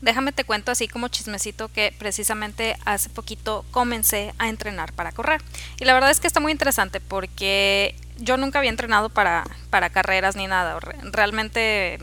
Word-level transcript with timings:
déjame 0.00 0.32
te 0.32 0.44
cuento 0.44 0.72
así 0.72 0.88
como 0.88 1.08
chismecito 1.08 1.68
que 1.68 1.94
precisamente 1.98 2.76
hace 2.84 3.08
poquito 3.08 3.64
comencé 3.70 4.34
a 4.38 4.48
entrenar 4.48 4.92
para 4.92 5.12
correr. 5.12 5.40
Y 5.78 5.84
la 5.84 5.94
verdad 5.94 6.10
es 6.10 6.20
que 6.20 6.26
está 6.26 6.40
muy 6.40 6.52
interesante 6.52 7.00
porque 7.00 7.94
yo 8.18 8.36
nunca 8.36 8.58
había 8.58 8.70
entrenado 8.70 9.08
para, 9.08 9.44
para 9.70 9.90
carreras 9.90 10.36
ni 10.36 10.46
nada. 10.46 10.78
Realmente 10.80 11.98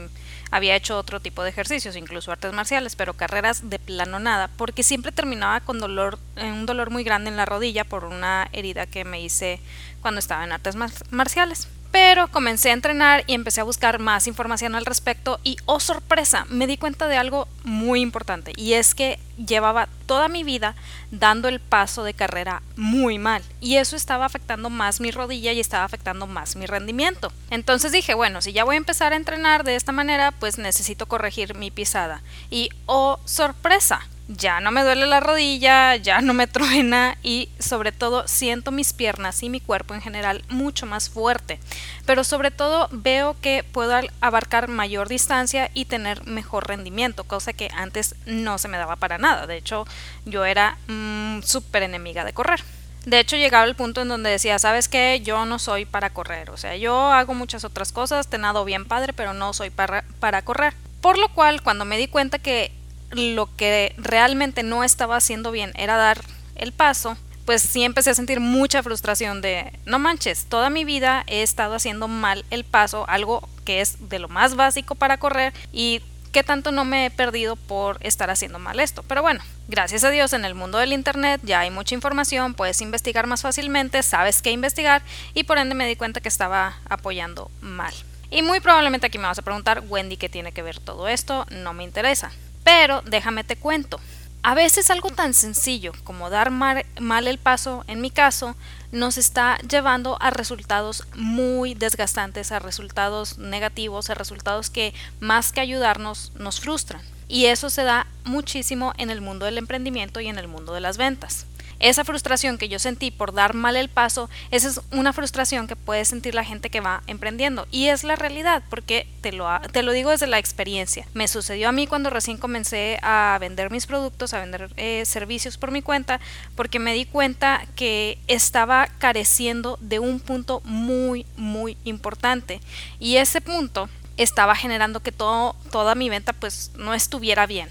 había 0.51 0.75
hecho 0.75 0.97
otro 0.97 1.19
tipo 1.19 1.43
de 1.43 1.49
ejercicios, 1.49 1.95
incluso 1.95 2.31
artes 2.31 2.53
marciales, 2.53 2.95
pero 2.95 3.13
carreras 3.13 3.69
de 3.69 3.79
plano 3.79 4.19
nada, 4.19 4.49
porque 4.55 4.83
siempre 4.83 5.11
terminaba 5.11 5.59
con 5.59 5.79
dolor, 5.79 6.19
eh, 6.35 6.51
un 6.51 6.65
dolor 6.65 6.89
muy 6.89 7.03
grande 7.03 7.29
en 7.29 7.37
la 7.37 7.45
rodilla 7.45 7.83
por 7.83 8.05
una 8.05 8.49
herida 8.53 8.85
que 8.85 9.03
me 9.03 9.21
hice 9.21 9.59
cuando 10.01 10.19
estaba 10.19 10.43
en 10.43 10.51
artes 10.51 10.75
marciales. 11.11 11.67
Pero 11.91 12.27
comencé 12.27 12.69
a 12.69 12.73
entrenar 12.73 13.23
y 13.27 13.33
empecé 13.33 13.61
a 13.61 13.65
buscar 13.65 13.99
más 13.99 14.27
información 14.27 14.75
al 14.75 14.85
respecto 14.85 15.39
y, 15.43 15.57
oh 15.65 15.79
sorpresa, 15.79 16.45
me 16.49 16.67
di 16.67 16.77
cuenta 16.77 17.07
de 17.07 17.17
algo 17.17 17.47
muy 17.63 18.01
importante 18.01 18.53
y 18.55 18.73
es 18.73 18.93
que 18.93 19.19
llevaba 19.37 19.87
toda 20.05 20.27
mi 20.27 20.43
vida 20.43 20.75
dando 21.11 21.47
el 21.47 21.59
paso 21.59 22.03
de 22.03 22.13
carrera 22.13 22.61
muy 22.75 23.19
mal 23.19 23.43
y 23.61 23.75
eso 23.75 23.95
estaba 23.95 24.25
afectando 24.25 24.69
más 24.69 24.99
mi 24.99 25.11
rodilla 25.11 25.51
y 25.51 25.59
estaba 25.59 25.85
afectando 25.85 26.27
más 26.27 26.55
mi 26.55 26.65
rendimiento. 26.65 27.31
Entonces 27.49 27.91
dije, 27.91 28.13
bueno, 28.13 28.41
si 28.41 28.53
ya 28.53 28.63
voy 28.63 28.75
a 28.75 28.77
empezar 28.77 29.13
a 29.13 29.17
entrenar 29.17 29.63
de 29.63 29.75
esta 29.75 29.91
manera, 29.91 30.31
pues 30.31 30.57
necesito 30.57 31.07
corregir 31.07 31.55
mi 31.55 31.71
pisada. 31.71 32.21
Y, 32.49 32.69
oh 32.85 33.19
sorpresa, 33.25 34.07
ya 34.27 34.59
no 34.59 34.71
me 34.71 34.83
duele 34.83 35.05
la 35.05 35.21
rodilla, 35.21 35.95
ya 35.95 36.19
no 36.19 36.33
me 36.33 36.47
truena 36.47 37.17
y 37.23 37.49
sobre 37.59 37.91
todo 37.91 38.27
siento 38.27 38.71
mis 38.71 38.91
piernas 38.91 39.41
y 39.41 39.49
mi 39.49 39.61
cuerpo 39.61 39.93
en 39.93 40.01
general 40.01 40.43
mucho 40.49 40.85
más 40.85 41.09
fuerte. 41.09 41.59
Pero 42.05 42.23
sobre 42.23 42.51
todo 42.51 42.89
veo 42.91 43.37
que 43.41 43.63
puedo 43.63 43.97
abarcar 44.19 44.67
mayor 44.67 45.07
distancia 45.07 45.71
y 45.73 45.85
tener 45.85 46.25
mejor 46.25 46.67
rendimiento, 46.67 47.23
cosa 47.23 47.53
que 47.53 47.69
antes 47.73 48.15
no 48.25 48.57
se 48.57 48.67
me 48.67 48.77
daba 48.77 48.97
para 48.97 49.17
nada. 49.17 49.47
De 49.47 49.57
hecho, 49.57 49.85
yo 50.25 50.43
era 50.43 50.77
mm, 50.87 51.41
súper 51.43 51.83
enemiga 51.83 52.25
de 52.25 52.33
correr. 52.33 52.61
De 53.05 53.19
hecho, 53.21 53.37
llegaba 53.37 53.63
el 53.63 53.75
punto 53.75 54.01
en 54.01 54.09
donde 54.09 54.29
decía, 54.29 54.59
¿sabes 54.59 54.89
qué? 54.89 55.21
Yo 55.23 55.45
no 55.45 55.59
soy 55.59 55.85
para 55.85 56.09
correr. 56.09 56.49
O 56.49 56.57
sea, 56.57 56.75
yo 56.75 57.11
hago 57.11 57.33
muchas 57.33 57.63
otras 57.63 57.93
cosas, 57.93 58.27
te 58.27 58.37
nado 58.37 58.65
bien 58.65 58.83
padre, 58.83 59.13
pero 59.13 59.33
no 59.33 59.53
soy 59.53 59.69
para 59.69 60.41
correr. 60.41 60.73
Por 60.99 61.17
lo 61.17 61.29
cual, 61.29 61.61
cuando 61.61 61.85
me 61.85 61.97
di 61.97 62.07
cuenta 62.07 62.37
que 62.39 62.73
lo 63.11 63.55
que 63.55 63.93
realmente 63.97 64.63
no 64.63 64.83
estaba 64.83 65.15
haciendo 65.15 65.51
bien 65.51 65.71
era 65.75 65.97
dar 65.97 66.21
el 66.55 66.71
paso, 66.71 67.17
pues 67.45 67.61
sí 67.61 67.83
empecé 67.83 68.09
a 68.09 68.15
sentir 68.15 68.39
mucha 68.39 68.83
frustración 68.83 69.41
de, 69.41 69.71
no 69.85 69.99
manches, 69.99 70.47
toda 70.47 70.69
mi 70.69 70.83
vida 70.83 71.23
he 71.27 71.43
estado 71.43 71.75
haciendo 71.75 72.07
mal 72.07 72.43
el 72.49 72.65
paso, 72.65 73.05
algo 73.07 73.47
que 73.63 73.79
es 73.79 74.09
de 74.09 74.19
lo 74.19 74.27
más 74.27 74.55
básico 74.55 74.95
para 74.95 75.17
correr 75.17 75.53
y 75.71 76.01
qué 76.33 76.43
tanto 76.43 76.71
no 76.71 76.83
me 76.83 77.05
he 77.05 77.09
perdido 77.09 77.55
por 77.55 77.97
estar 78.01 78.29
haciendo 78.29 78.59
mal 78.59 78.79
esto. 78.79 79.01
Pero 79.03 79.21
bueno, 79.21 79.41
gracias 79.69 80.03
a 80.03 80.09
Dios 80.09 80.33
en 80.33 80.43
el 80.43 80.55
mundo 80.55 80.77
del 80.77 80.91
Internet 80.91 81.39
ya 81.43 81.61
hay 81.61 81.71
mucha 81.71 81.95
información, 81.95 82.53
puedes 82.53 82.81
investigar 82.81 83.27
más 83.27 83.43
fácilmente, 83.43 84.03
sabes 84.03 84.41
qué 84.41 84.51
investigar 84.51 85.01
y 85.33 85.45
por 85.45 85.57
ende 85.57 85.73
me 85.73 85.87
di 85.87 85.95
cuenta 85.95 86.19
que 86.19 86.29
estaba 86.29 86.79
apoyando 86.89 87.49
mal. 87.61 87.93
Y 88.29 88.41
muy 88.41 88.59
probablemente 88.59 89.07
aquí 89.07 89.17
me 89.17 89.23
vas 89.23 89.39
a 89.39 89.41
preguntar, 89.41 89.83
Wendy, 89.87 90.17
¿qué 90.17 90.27
tiene 90.27 90.51
que 90.51 90.61
ver 90.61 90.79
todo 90.79 91.07
esto? 91.07 91.45
No 91.49 91.73
me 91.73 91.85
interesa. 91.85 92.31
Pero 92.67 93.01
déjame 93.03 93.45
te 93.45 93.55
cuento. 93.55 93.97
A 94.43 94.53
veces 94.53 94.89
algo 94.91 95.09
tan 95.09 95.33
sencillo 95.33 95.93
como 96.03 96.29
dar 96.29 96.51
mal, 96.51 96.83
el 96.99 97.37
paso, 97.37 97.85
en 97.87 98.01
mi 98.01 98.11
caso, 98.11 98.57
nos 98.91 99.17
está 99.17 99.57
llevando 99.59 100.21
a 100.21 100.31
resultados 100.31 101.07
muy 101.15 101.75
desgastantes, 101.75 102.51
a 102.51 102.59
resultados 102.59 103.37
negativos, 103.37 104.09
a 104.09 104.15
resultados 104.15 104.69
que 104.69 104.93
más 105.21 105.53
que 105.53 105.61
ayudarnos 105.61 106.33
nos 106.35 106.59
frustran. 106.59 107.01
Y 107.29 107.45
eso 107.45 107.69
se 107.69 107.83
da 107.83 108.05
muchísimo 108.25 108.91
en 108.97 109.11
el 109.11 109.21
mundo 109.21 109.45
del 109.45 109.59
emprendimiento 109.59 110.19
y 110.19 110.27
en 110.27 110.37
el 110.37 110.49
mundo 110.49 110.73
de 110.73 110.81
las 110.81 110.97
ventas. 110.97 111.45
Esa 111.79 112.03
frustración 112.03 112.57
que 112.57 112.69
yo 112.69 112.79
sentí 112.79 113.11
por 113.11 113.33
dar 113.33 113.53
mal 113.53 113.75
el 113.75 113.89
paso, 113.89 114.29
esa 114.51 114.67
es 114.67 114.81
una 114.91 115.13
frustración 115.13 115.67
que 115.67 115.75
puede 115.75 116.05
sentir 116.05 116.33
la 116.33 116.43
gente 116.43 116.69
que 116.69 116.81
va 116.81 117.03
emprendiendo. 117.07 117.67
Y 117.71 117.87
es 117.87 118.03
la 118.03 118.15
realidad, 118.15 118.63
porque 118.69 119.07
te 119.21 119.31
lo, 119.31 119.47
te 119.71 119.83
lo 119.83 119.91
digo 119.91 120.11
desde 120.11 120.27
la 120.27 120.39
experiencia. 120.39 121.07
Me 121.13 121.27
sucedió 121.27 121.69
a 121.69 121.71
mí 121.71 121.87
cuando 121.87 122.09
recién 122.09 122.37
comencé 122.37 122.97
a 123.01 123.37
vender 123.39 123.71
mis 123.71 123.85
productos, 123.85 124.33
a 124.33 124.39
vender 124.39 124.69
eh, 124.77 125.03
servicios 125.05 125.57
por 125.57 125.71
mi 125.71 125.81
cuenta, 125.81 126.19
porque 126.55 126.79
me 126.79 126.93
di 126.93 127.05
cuenta 127.05 127.65
que 127.75 128.17
estaba 128.27 128.87
careciendo 128.97 129.77
de 129.81 129.99
un 129.99 130.19
punto 130.19 130.61
muy, 130.63 131.25
muy 131.35 131.77
importante. 131.83 132.61
Y 132.99 133.17
ese 133.17 133.41
punto 133.41 133.89
estaba 134.17 134.55
generando 134.55 135.01
que 135.01 135.11
todo, 135.11 135.55
toda 135.71 135.95
mi 135.95 136.09
venta 136.09 136.33
pues 136.33 136.71
no 136.75 136.93
estuviera 136.93 137.45
bien. 137.45 137.69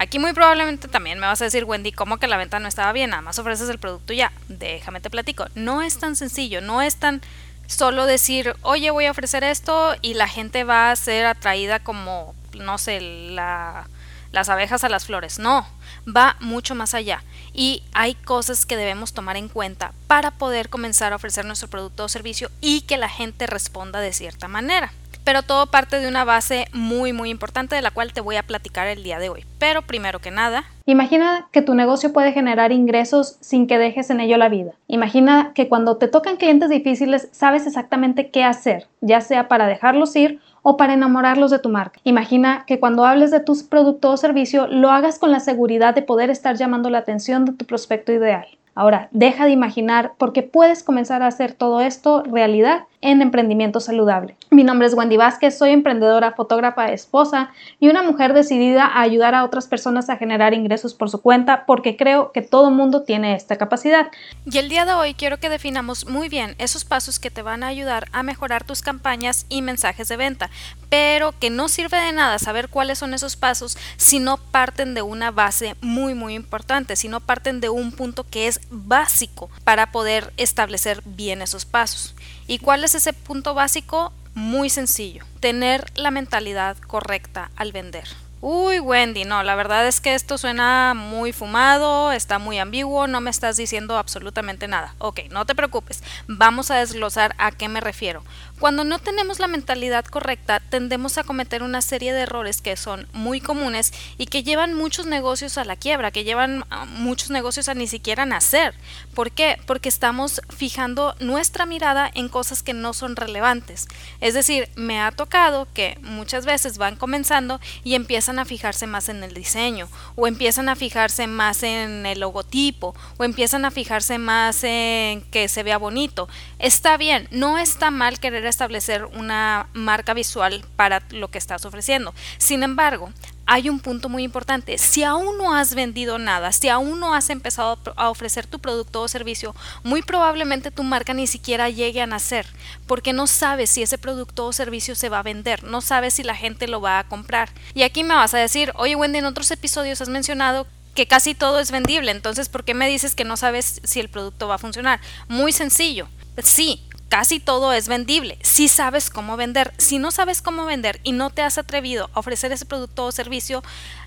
Aquí 0.00 0.18
muy 0.18 0.32
probablemente 0.32 0.88
también 0.88 1.18
me 1.18 1.26
vas 1.26 1.42
a 1.42 1.44
decir, 1.44 1.64
Wendy, 1.64 1.92
¿cómo 1.92 2.16
que 2.16 2.26
la 2.26 2.38
venta 2.38 2.58
no 2.58 2.68
estaba 2.68 2.90
bien? 2.92 3.10
Nada 3.10 3.20
más 3.20 3.38
ofreces 3.38 3.68
el 3.68 3.78
producto 3.78 4.14
ya. 4.14 4.32
Déjame 4.48 5.02
te 5.02 5.10
platico. 5.10 5.44
No 5.54 5.82
es 5.82 5.98
tan 5.98 6.16
sencillo, 6.16 6.62
no 6.62 6.80
es 6.80 6.96
tan 6.96 7.20
solo 7.66 8.06
decir, 8.06 8.56
oye, 8.62 8.90
voy 8.90 9.04
a 9.04 9.10
ofrecer 9.10 9.44
esto 9.44 9.94
y 10.00 10.14
la 10.14 10.26
gente 10.26 10.64
va 10.64 10.90
a 10.90 10.96
ser 10.96 11.26
atraída 11.26 11.80
como, 11.80 12.34
no 12.54 12.78
sé, 12.78 13.02
las 13.02 14.48
abejas 14.48 14.84
a 14.84 14.88
las 14.88 15.04
flores. 15.04 15.38
No, 15.38 15.68
va 16.08 16.34
mucho 16.40 16.74
más 16.74 16.94
allá. 16.94 17.22
Y 17.52 17.82
hay 17.92 18.14
cosas 18.14 18.64
que 18.64 18.78
debemos 18.78 19.12
tomar 19.12 19.36
en 19.36 19.50
cuenta 19.50 19.92
para 20.06 20.30
poder 20.30 20.70
comenzar 20.70 21.12
a 21.12 21.16
ofrecer 21.16 21.44
nuestro 21.44 21.68
producto 21.68 22.04
o 22.04 22.08
servicio 22.08 22.50
y 22.62 22.80
que 22.82 22.96
la 22.96 23.10
gente 23.10 23.46
responda 23.46 24.00
de 24.00 24.14
cierta 24.14 24.48
manera 24.48 24.94
pero 25.24 25.42
todo 25.42 25.66
parte 25.66 26.00
de 26.00 26.08
una 26.08 26.24
base 26.24 26.66
muy 26.72 27.12
muy 27.12 27.30
importante 27.30 27.74
de 27.74 27.82
la 27.82 27.90
cual 27.90 28.12
te 28.12 28.20
voy 28.20 28.36
a 28.36 28.42
platicar 28.42 28.86
el 28.86 29.02
día 29.02 29.18
de 29.18 29.28
hoy. 29.28 29.44
Pero 29.58 29.82
primero 29.82 30.18
que 30.18 30.30
nada, 30.30 30.64
imagina 30.86 31.48
que 31.52 31.62
tu 31.62 31.74
negocio 31.74 32.12
puede 32.12 32.32
generar 32.32 32.72
ingresos 32.72 33.36
sin 33.40 33.66
que 33.66 33.78
dejes 33.78 34.10
en 34.10 34.20
ello 34.20 34.36
la 34.36 34.48
vida. 34.48 34.72
Imagina 34.88 35.52
que 35.54 35.68
cuando 35.68 35.96
te 35.96 36.08
tocan 36.08 36.36
clientes 36.36 36.70
difíciles 36.70 37.28
sabes 37.32 37.66
exactamente 37.66 38.30
qué 38.30 38.44
hacer, 38.44 38.86
ya 39.00 39.20
sea 39.20 39.48
para 39.48 39.66
dejarlos 39.66 40.16
ir 40.16 40.40
o 40.62 40.76
para 40.76 40.94
enamorarlos 40.94 41.50
de 41.50 41.58
tu 41.58 41.68
marca. 41.68 42.00
Imagina 42.04 42.64
que 42.66 42.80
cuando 42.80 43.04
hables 43.04 43.30
de 43.30 43.40
tus 43.40 43.62
productos 43.62 44.14
o 44.14 44.16
servicio 44.16 44.66
lo 44.66 44.90
hagas 44.90 45.18
con 45.18 45.30
la 45.30 45.40
seguridad 45.40 45.94
de 45.94 46.02
poder 46.02 46.30
estar 46.30 46.56
llamando 46.56 46.90
la 46.90 46.98
atención 46.98 47.44
de 47.44 47.52
tu 47.52 47.64
prospecto 47.64 48.12
ideal. 48.12 48.46
Ahora, 48.74 49.08
deja 49.10 49.44
de 49.44 49.50
imaginar 49.50 50.12
porque 50.16 50.42
puedes 50.42 50.82
comenzar 50.82 51.22
a 51.22 51.26
hacer 51.26 51.52
todo 51.52 51.80
esto 51.80 52.22
realidad 52.22 52.84
en 53.02 53.22
emprendimiento 53.22 53.80
saludable. 53.80 54.36
Mi 54.50 54.62
nombre 54.62 54.86
es 54.86 54.94
Wendy 54.94 55.16
Vázquez, 55.16 55.56
soy 55.56 55.70
emprendedora, 55.70 56.32
fotógrafa, 56.32 56.92
esposa 56.92 57.50
y 57.78 57.88
una 57.88 58.02
mujer 58.02 58.34
decidida 58.34 58.84
a 58.84 59.00
ayudar 59.00 59.34
a 59.34 59.44
otras 59.44 59.66
personas 59.66 60.10
a 60.10 60.16
generar 60.16 60.52
ingresos 60.52 60.92
por 60.94 61.08
su 61.08 61.22
cuenta 61.22 61.64
porque 61.66 61.96
creo 61.96 62.32
que 62.32 62.42
todo 62.42 62.70
mundo 62.70 63.02
tiene 63.02 63.34
esta 63.34 63.56
capacidad. 63.56 64.08
Y 64.44 64.58
el 64.58 64.68
día 64.68 64.84
de 64.84 64.92
hoy 64.92 65.14
quiero 65.14 65.38
que 65.38 65.48
definamos 65.48 66.06
muy 66.08 66.28
bien 66.28 66.54
esos 66.58 66.84
pasos 66.84 67.18
que 67.18 67.30
te 67.30 67.42
van 67.42 67.62
a 67.62 67.68
ayudar 67.68 68.08
a 68.12 68.22
mejorar 68.22 68.64
tus 68.64 68.82
campañas 68.82 69.46
y 69.48 69.62
mensajes 69.62 70.08
de 70.08 70.16
venta, 70.16 70.50
pero 70.90 71.32
que 71.38 71.48
no 71.48 71.68
sirve 71.68 71.98
de 71.98 72.12
nada 72.12 72.38
saber 72.38 72.68
cuáles 72.68 72.98
son 72.98 73.14
esos 73.14 73.36
pasos 73.36 73.78
si 73.96 74.18
no 74.18 74.36
parten 74.36 74.94
de 74.94 75.02
una 75.02 75.30
base 75.30 75.74
muy 75.80 76.14
muy 76.14 76.34
importante, 76.34 76.96
si 76.96 77.08
no 77.08 77.20
parten 77.20 77.60
de 77.60 77.70
un 77.70 77.92
punto 77.92 78.24
que 78.24 78.46
es 78.46 78.60
básico 78.70 79.48
para 79.64 79.90
poder 79.90 80.32
establecer 80.36 81.02
bien 81.06 81.40
esos 81.40 81.64
pasos. 81.64 82.14
¿Y 82.46 82.58
cuál 82.58 82.84
es 82.84 82.94
ese 82.94 83.12
punto 83.12 83.54
básico? 83.54 84.12
Muy 84.34 84.70
sencillo, 84.70 85.24
tener 85.40 85.86
la 85.96 86.10
mentalidad 86.10 86.76
correcta 86.78 87.50
al 87.56 87.72
vender. 87.72 88.04
Uy, 88.42 88.80
Wendy, 88.80 89.24
no, 89.24 89.42
la 89.42 89.54
verdad 89.54 89.86
es 89.86 90.00
que 90.00 90.14
esto 90.14 90.38
suena 90.38 90.94
muy 90.94 91.30
fumado, 91.30 92.10
está 92.10 92.38
muy 92.38 92.58
ambiguo, 92.58 93.06
no 93.06 93.20
me 93.20 93.28
estás 93.28 93.58
diciendo 93.58 93.98
absolutamente 93.98 94.66
nada. 94.66 94.94
Ok, 94.96 95.20
no 95.30 95.44
te 95.44 95.54
preocupes, 95.54 96.02
vamos 96.26 96.70
a 96.70 96.76
desglosar 96.76 97.34
a 97.36 97.50
qué 97.50 97.68
me 97.68 97.82
refiero. 97.82 98.22
Cuando 98.60 98.84
no 98.84 98.98
tenemos 98.98 99.38
la 99.38 99.46
mentalidad 99.46 100.04
correcta, 100.04 100.60
tendemos 100.60 101.16
a 101.16 101.24
cometer 101.24 101.62
una 101.62 101.80
serie 101.80 102.12
de 102.12 102.20
errores 102.20 102.60
que 102.60 102.76
son 102.76 103.08
muy 103.14 103.40
comunes 103.40 103.90
y 104.18 104.26
que 104.26 104.42
llevan 104.42 104.74
muchos 104.74 105.06
negocios 105.06 105.56
a 105.56 105.64
la 105.64 105.76
quiebra, 105.76 106.10
que 106.10 106.24
llevan 106.24 106.66
muchos 106.88 107.30
negocios 107.30 107.70
a 107.70 107.74
ni 107.74 107.86
siquiera 107.86 108.26
nacer. 108.26 108.74
¿Por 109.14 109.30
qué? 109.30 109.56
Porque 109.64 109.88
estamos 109.88 110.42
fijando 110.54 111.16
nuestra 111.20 111.64
mirada 111.64 112.10
en 112.12 112.28
cosas 112.28 112.62
que 112.62 112.74
no 112.74 112.92
son 112.92 113.16
relevantes. 113.16 113.88
Es 114.20 114.34
decir, 114.34 114.68
me 114.76 115.00
ha 115.00 115.10
tocado 115.10 115.66
que 115.72 115.96
muchas 116.02 116.44
veces 116.44 116.76
van 116.76 116.96
comenzando 116.96 117.60
y 117.82 117.94
empiezan 117.94 118.38
a 118.38 118.44
fijarse 118.44 118.86
más 118.86 119.08
en 119.08 119.24
el 119.24 119.32
diseño 119.32 119.88
o 120.16 120.26
empiezan 120.26 120.68
a 120.68 120.76
fijarse 120.76 121.26
más 121.26 121.62
en 121.62 122.04
el 122.04 122.20
logotipo 122.20 122.94
o 123.16 123.24
empiezan 123.24 123.64
a 123.64 123.70
fijarse 123.70 124.18
más 124.18 124.62
en 124.64 125.22
que 125.30 125.48
se 125.48 125.62
vea 125.62 125.78
bonito. 125.78 126.28
Está 126.58 126.98
bien, 126.98 127.26
no 127.30 127.56
está 127.56 127.90
mal 127.90 128.20
querer 128.20 128.49
establecer 128.50 129.04
una 129.04 129.68
marca 129.72 130.14
visual 130.14 130.64
para 130.76 131.02
lo 131.10 131.28
que 131.28 131.38
estás 131.38 131.64
ofreciendo. 131.64 132.14
Sin 132.38 132.62
embargo, 132.62 133.10
hay 133.52 133.68
un 133.68 133.80
punto 133.80 134.08
muy 134.08 134.22
importante. 134.22 134.78
Si 134.78 135.02
aún 135.02 135.36
no 135.36 135.52
has 135.52 135.74
vendido 135.74 136.18
nada, 136.18 136.52
si 136.52 136.68
aún 136.68 137.00
no 137.00 137.14
has 137.14 137.30
empezado 137.30 137.80
a 137.96 138.08
ofrecer 138.08 138.46
tu 138.46 138.60
producto 138.60 139.02
o 139.02 139.08
servicio, 139.08 139.56
muy 139.82 140.02
probablemente 140.02 140.70
tu 140.70 140.84
marca 140.84 141.14
ni 141.14 141.26
siquiera 141.26 141.68
llegue 141.68 142.00
a 142.00 142.06
nacer, 142.06 142.46
porque 142.86 143.12
no 143.12 143.26
sabes 143.26 143.70
si 143.70 143.82
ese 143.82 143.98
producto 143.98 144.46
o 144.46 144.52
servicio 144.52 144.94
se 144.94 145.08
va 145.08 145.18
a 145.18 145.24
vender, 145.24 145.64
no 145.64 145.80
sabes 145.80 146.14
si 146.14 146.22
la 146.22 146.36
gente 146.36 146.68
lo 146.68 146.80
va 146.80 147.00
a 147.00 147.08
comprar. 147.08 147.50
Y 147.74 147.82
aquí 147.82 148.04
me 148.04 148.14
vas 148.14 148.34
a 148.34 148.38
decir, 148.38 148.72
oye 148.76 148.94
Wendy, 148.94 149.18
en 149.18 149.26
otros 149.26 149.50
episodios 149.50 150.00
has 150.00 150.08
mencionado 150.08 150.68
que 150.94 151.08
casi 151.08 151.34
todo 151.34 151.58
es 151.58 151.72
vendible, 151.72 152.12
entonces 152.12 152.48
¿por 152.48 152.62
qué 152.62 152.74
me 152.74 152.88
dices 152.88 153.16
que 153.16 153.24
no 153.24 153.36
sabes 153.36 153.80
si 153.82 153.98
el 153.98 154.10
producto 154.10 154.46
va 154.46 154.56
a 154.56 154.58
funcionar? 154.58 155.00
Muy 155.26 155.50
sencillo. 155.50 156.08
Sí, 156.40 156.84
casi 157.10 157.40
todo 157.40 157.72
es 157.72 157.88
vendible 157.88 158.38
si 158.40 158.68
sabes 158.68 159.10
cómo 159.10 159.36
vender. 159.36 159.74
Si 159.76 159.98
no 159.98 160.10
sabes 160.12 160.40
cómo 160.40 160.64
vender 160.64 161.00
y 161.02 161.12
no 161.12 161.28
te 161.28 161.42
has 161.42 161.58
atrevido 161.58 162.08
a 162.14 162.20
ofrecer 162.20 162.52
ese 162.52 162.64
producto 162.64 163.04
o 163.04 163.12
servicio, 163.12 163.62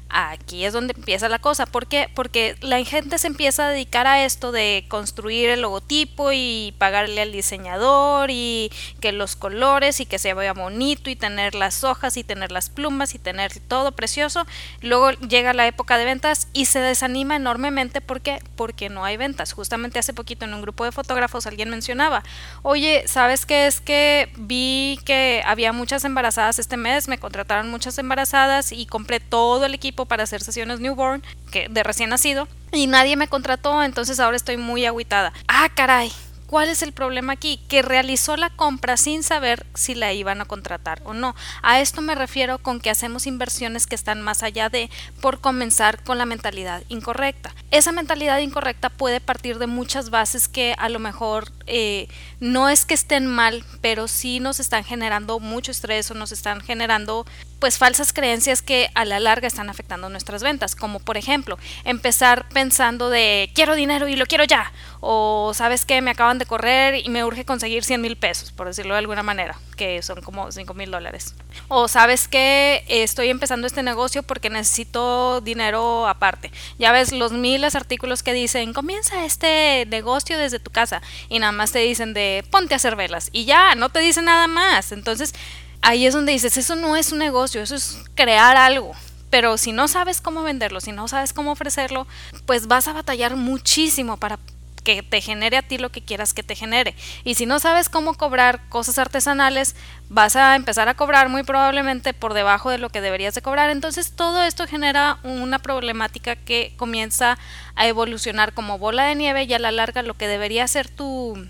aquí 0.10 0.66
es 0.66 0.74
donde 0.74 0.94
empieza 0.96 1.28
la 1.30 1.40
cosa. 1.40 1.66
¿Por 1.66 1.88
qué? 1.88 2.10
Porque 2.14 2.56
la 2.62 2.84
gente 2.84 3.18
se 3.18 3.28
empieza 3.28 3.66
a 3.68 3.70
dedicar 3.70 4.08
a 4.08 4.24
esto 4.24 4.52
de 4.52 4.86
construir 4.88 5.50
el 5.50 5.62
logotipo 5.62 6.32
y 6.32 6.74
pagarle 6.78 7.22
al 7.22 7.32
diseñador 7.32 8.30
y 8.30 8.72
que 9.00 9.12
los 9.12 9.36
colores 9.36 10.00
y 10.00 10.06
que 10.06 10.20
se 10.20 10.34
vea 10.34 10.54
bonito 10.54 11.10
y 11.10 11.16
tener 11.16 11.56
las 11.56 11.84
hojas 11.84 12.18
y 12.18 12.24
tener 12.24 12.52
las 12.52 12.70
plumas 12.70 13.16
y 13.16 13.20
tener 13.20 13.60
todo 13.68 13.92
precioso. 13.94 14.46
Luego 14.82 15.12
llega 15.12 15.54
la 15.54 15.68
época 15.68 15.98
de 15.98 16.06
ventas 16.06 16.48
y 16.54 16.66
se 16.66 16.80
desanima 16.80 17.36
enormemente. 17.36 18.02
¿Por 18.02 18.22
qué? 18.22 18.40
Porque 18.56 18.90
no 18.90 19.06
hay 19.06 19.18
ventas. 19.18 19.54
Justamente 19.54 20.00
hace 20.00 20.14
poquito 20.14 20.46
en 20.46 20.54
un 20.54 20.62
grupo 20.62 20.86
de 20.86 20.92
fotógrafos 20.92 21.48
alguien 21.48 21.70
mencionaba, 21.70 22.24
oye, 22.62 23.04
¿sabes 23.08 23.46
qué 23.46 23.68
es 23.68 23.82
que 23.82 24.32
vi 24.38 25.00
que 25.06 25.42
había 25.46 25.74
muchas 25.74 26.04
embarazadas 26.06 26.60
este 26.60 26.78
mes? 26.78 27.08
Me 27.08 27.18
contrataron 27.18 27.70
muchas 27.70 27.98
embarazadas 27.98 28.72
y 28.72 28.86
compré 28.86 29.20
todo 29.20 29.66
el 29.66 29.74
equipo 29.74 29.93
para 29.94 30.24
hacer 30.24 30.42
sesiones 30.42 30.80
newborn, 30.80 31.24
que 31.52 31.70
de 31.70 31.84
recién 31.84 32.10
nacido, 32.10 32.48
y 32.72 32.88
nadie 32.88 33.16
me 33.16 33.28
contrató, 33.28 33.84
entonces 33.84 34.20
ahora 34.20 34.38
estoy 34.38 34.58
muy 34.58 34.86
agüitada. 34.86 35.34
Ah, 35.48 35.70
caray, 35.74 36.12
¿Cuál 36.54 36.70
es 36.70 36.84
el 36.84 36.92
problema 36.92 37.34
aquí? 37.34 37.60
Que 37.68 37.82
realizó 37.82 38.38
la 38.38 38.52
compra 38.52 38.96
sin 38.96 39.24
saber 39.24 39.66
si 39.74 39.96
la 39.96 40.14
iban 40.14 40.40
a 40.40 40.46
contratar 40.46 41.02
o 41.04 41.16
no. 41.16 41.34
A 41.64 41.80
esto 41.80 42.02
me 42.02 42.14
refiero 42.14 42.60
con 42.60 42.80
que 42.80 42.92
hacemos 42.92 43.26
inversiones 43.26 43.88
que 43.88 43.96
están 43.96 44.22
más 44.22 44.44
allá 44.44 44.70
de 44.70 44.92
por 45.20 45.42
comenzar 45.42 46.04
con 46.04 46.20
la 46.20 46.28
mentalidad 46.28 46.84
incorrecta. 46.90 47.56
Esa 47.72 47.92
mentalidad 47.92 48.38
incorrecta 48.38 48.90
puede 48.90 49.20
partir 49.20 49.58
de 49.58 49.66
muchas 49.66 50.12
bases 50.12 50.48
que 50.48 50.76
a 50.78 50.90
lo 50.90 51.00
mejor 51.00 51.52
eh, 51.66 52.08
no 52.44 52.68
es 52.68 52.86
que 52.86 52.94
estén 52.94 53.26
mal, 53.26 53.64
pero 53.80 54.10
sí 54.10 54.42
nos 54.42 54.60
están 54.60 54.84
generando 54.84 55.40
mucho 55.40 55.72
estrés 55.72 56.12
o 56.12 56.14
nos 56.14 56.34
están 56.34 56.60
generando 56.60 57.26
pues 57.60 57.78
falsas 57.78 58.12
creencias 58.12 58.62
que 58.62 58.90
a 58.94 59.06
la 59.06 59.22
larga 59.22 59.48
están 59.48 59.70
afectando 59.70 60.10
nuestras 60.10 60.44
ventas, 60.44 60.76
como 60.76 61.00
por 61.00 61.16
ejemplo 61.16 61.58
empezar 61.86 62.50
pensando 62.50 63.10
de 63.10 63.50
quiero 63.56 63.76
dinero 63.76 64.10
y 64.10 64.18
lo 64.18 64.26
quiero 64.26 64.44
ya, 64.44 64.74
o 65.00 65.54
sabes 65.56 65.86
que 65.86 66.02
me 66.02 66.12
acaban 66.12 66.38
de 66.38 66.46
correr 66.46 66.96
y 66.96 67.08
me 67.08 67.24
urge 67.24 67.46
conseguir 67.46 67.86
100 67.86 68.02
mil 68.02 68.18
pesos, 68.18 68.52
por 68.52 68.68
decirlo 68.68 68.96
de 68.96 69.00
alguna 69.00 69.24
manera, 69.24 69.58
que 69.78 70.02
son 70.02 70.22
como 70.22 70.52
5 70.52 70.74
mil 70.74 70.92
dólares, 70.92 71.36
o 71.70 71.88
sabes 71.88 72.28
que 72.28 72.84
estoy 72.90 73.30
empezando 73.30 73.66
este 73.66 73.82
negocio 73.82 74.24
porque 74.24 74.50
necesito 74.50 75.40
dinero 75.40 76.10
aparte, 76.10 76.52
ya 76.78 76.92
ves 76.92 77.14
los 77.14 77.32
miles 77.32 77.76
artículos 77.76 78.24
que 78.24 78.34
dicen 78.34 78.74
comienza 78.74 79.24
este 79.24 79.86
negocio 79.90 80.38
desde 80.38 80.60
tu 80.60 80.70
casa 80.70 81.02
y 81.30 81.40
nada 81.40 81.54
más 81.54 81.72
te 81.72 81.80
dicen 81.80 82.14
de 82.14 82.33
ponte 82.42 82.74
a 82.74 82.78
hacer 82.78 82.96
velas 82.96 83.30
y 83.32 83.46
ya, 83.46 83.76
no 83.76 83.90
te 83.90 84.00
dicen 84.00 84.26
nada 84.26 84.48
más, 84.48 84.92
entonces 84.92 85.36
ahí 85.84 86.08
es 86.08 86.14
donde 86.14 86.32
dices, 86.32 86.58
eso 86.58 86.76
no 86.76 86.96
es 86.96 87.12
un 87.12 87.20
negocio, 87.20 87.62
eso 87.62 87.76
es 87.76 88.00
crear 88.16 88.58
algo. 88.58 88.94
Pero 89.30 89.58
si 89.58 89.72
no 89.72 89.88
sabes 89.88 90.22
cómo 90.22 90.44
venderlo, 90.44 90.80
si 90.80 90.92
no 90.92 91.08
sabes 91.08 91.34
cómo 91.34 91.52
ofrecerlo, 91.52 92.08
pues 92.46 92.68
vas 92.68 92.88
a 92.88 92.94
batallar 92.94 93.36
muchísimo 93.36 94.18
para 94.18 94.38
que 94.84 95.02
te 95.02 95.22
genere 95.22 95.58
a 95.58 95.62
ti 95.62 95.78
lo 95.78 95.92
que 95.92 96.04
quieras 96.04 96.34
que 96.34 96.44
te 96.44 96.56
genere. 96.56 96.96
Y 97.24 97.36
si 97.36 97.46
no 97.46 97.60
sabes 97.60 97.90
cómo 97.90 98.14
cobrar 98.14 98.62
cosas 98.70 99.00
artesanales, 99.00 99.76
vas 100.10 100.36
a 100.36 100.56
empezar 100.56 100.88
a 100.88 100.94
cobrar 100.94 101.30
muy 101.30 101.44
probablemente 101.44 102.14
por 102.14 102.34
debajo 102.34 102.70
de 102.70 102.78
lo 102.78 102.90
que 102.90 103.02
deberías 103.02 103.34
de 103.34 103.42
cobrar. 103.42 103.70
Entonces 103.70 104.12
todo 104.12 104.44
esto 104.44 104.68
genera 104.68 105.18
una 105.24 105.60
problemática 105.60 106.36
que 106.36 106.74
comienza 106.78 107.38
a 107.76 107.88
evolucionar 107.88 108.54
como 108.54 108.78
bola 108.78 109.06
de 109.06 109.16
nieve 109.16 109.44
y 109.44 109.54
a 109.54 109.60
la 109.60 109.72
larga 109.72 110.04
lo 110.04 110.14
que 110.14 110.28
debería 110.28 110.68
ser 110.68 110.90
tu 110.90 111.48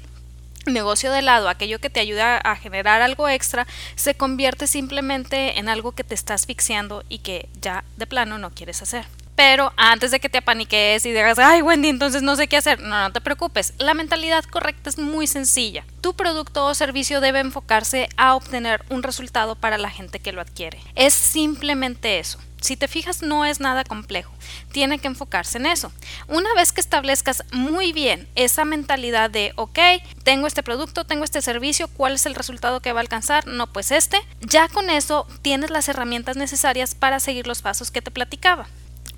negocio 0.66 1.12
de 1.12 1.22
lado, 1.22 1.50
aquello 1.50 1.80
que 1.80 1.90
te 1.90 2.00
ayuda 2.00 2.38
a 2.38 2.56
generar 2.56 3.02
algo 3.02 3.28
extra, 3.30 3.68
se 3.96 4.16
convierte 4.16 4.68
simplemente 4.68 5.60
en 5.60 5.70
algo 5.70 5.92
que 5.92 6.04
te 6.04 6.16
está 6.16 6.34
asfixiando 6.34 7.04
y 7.10 7.20
que 7.20 7.50
ya 7.62 7.84
de 7.98 8.08
plano 8.08 8.38
no 8.38 8.52
quieres 8.52 8.82
hacer. 8.82 9.06
Pero 9.36 9.74
antes 9.78 10.12
de 10.12 10.20
que 10.20 10.30
te 10.30 10.40
apaniques 10.40 11.06
y 11.06 11.12
digas, 11.12 11.40
ay 11.40 11.62
Wendy, 11.62 11.90
entonces 11.90 12.22
no 12.22 12.36
sé 12.36 12.48
qué 12.48 12.58
hacer, 12.58 12.80
no, 12.80 13.02
no 13.02 13.12
te 13.12 13.22
preocupes, 13.22 13.74
la 13.78 13.94
mentalidad 13.94 14.44
correcta 14.44 14.90
es 14.90 14.98
muy 14.98 15.28
sencilla. 15.28 15.86
Tu 16.02 16.14
producto 16.14 16.66
o 16.66 16.74
servicio 16.74 17.22
debe 17.22 17.40
enfocarse 17.40 18.10
a 18.18 18.36
obtener 18.36 18.84
un 18.90 19.04
resultado 19.04 19.56
para 19.56 19.78
la 19.78 19.90
gente 19.90 20.20
que 20.20 20.34
lo 20.34 20.42
adquiere. 20.42 20.80
Es 20.96 21.14
simplemente 21.14 22.20
eso. 22.20 22.40
Si 22.64 22.78
te 22.78 22.88
fijas, 22.88 23.22
no 23.22 23.44
es 23.44 23.60
nada 23.60 23.84
complejo. 23.84 24.32
Tiene 24.72 24.98
que 24.98 25.08
enfocarse 25.08 25.58
en 25.58 25.66
eso. 25.66 25.92
Una 26.30 26.54
vez 26.54 26.72
que 26.72 26.80
establezcas 26.80 27.44
muy 27.52 27.92
bien 27.92 28.30
esa 28.36 28.64
mentalidad 28.64 29.30
de, 29.30 29.52
ok, 29.58 29.80
tengo 30.24 30.48
este 30.48 30.64
producto, 30.64 31.04
tengo 31.04 31.26
este 31.26 31.42
servicio, 31.42 31.90
¿cuál 31.90 32.14
es 32.14 32.26
el 32.26 32.36
resultado 32.36 32.80
que 32.80 32.94
va 32.94 33.00
a 33.00 33.02
alcanzar? 33.02 33.48
No, 33.48 33.68
pues 33.68 33.92
este. 33.92 34.18
Ya 34.40 34.70
con 34.70 34.90
eso 34.90 35.28
tienes 35.42 35.72
las 35.72 35.90
herramientas 35.90 36.38
necesarias 36.38 36.96
para 36.96 37.20
seguir 37.20 37.48
los 37.48 37.62
pasos 37.62 37.92
que 37.92 38.02
te 38.02 38.12
platicaba. 38.12 38.68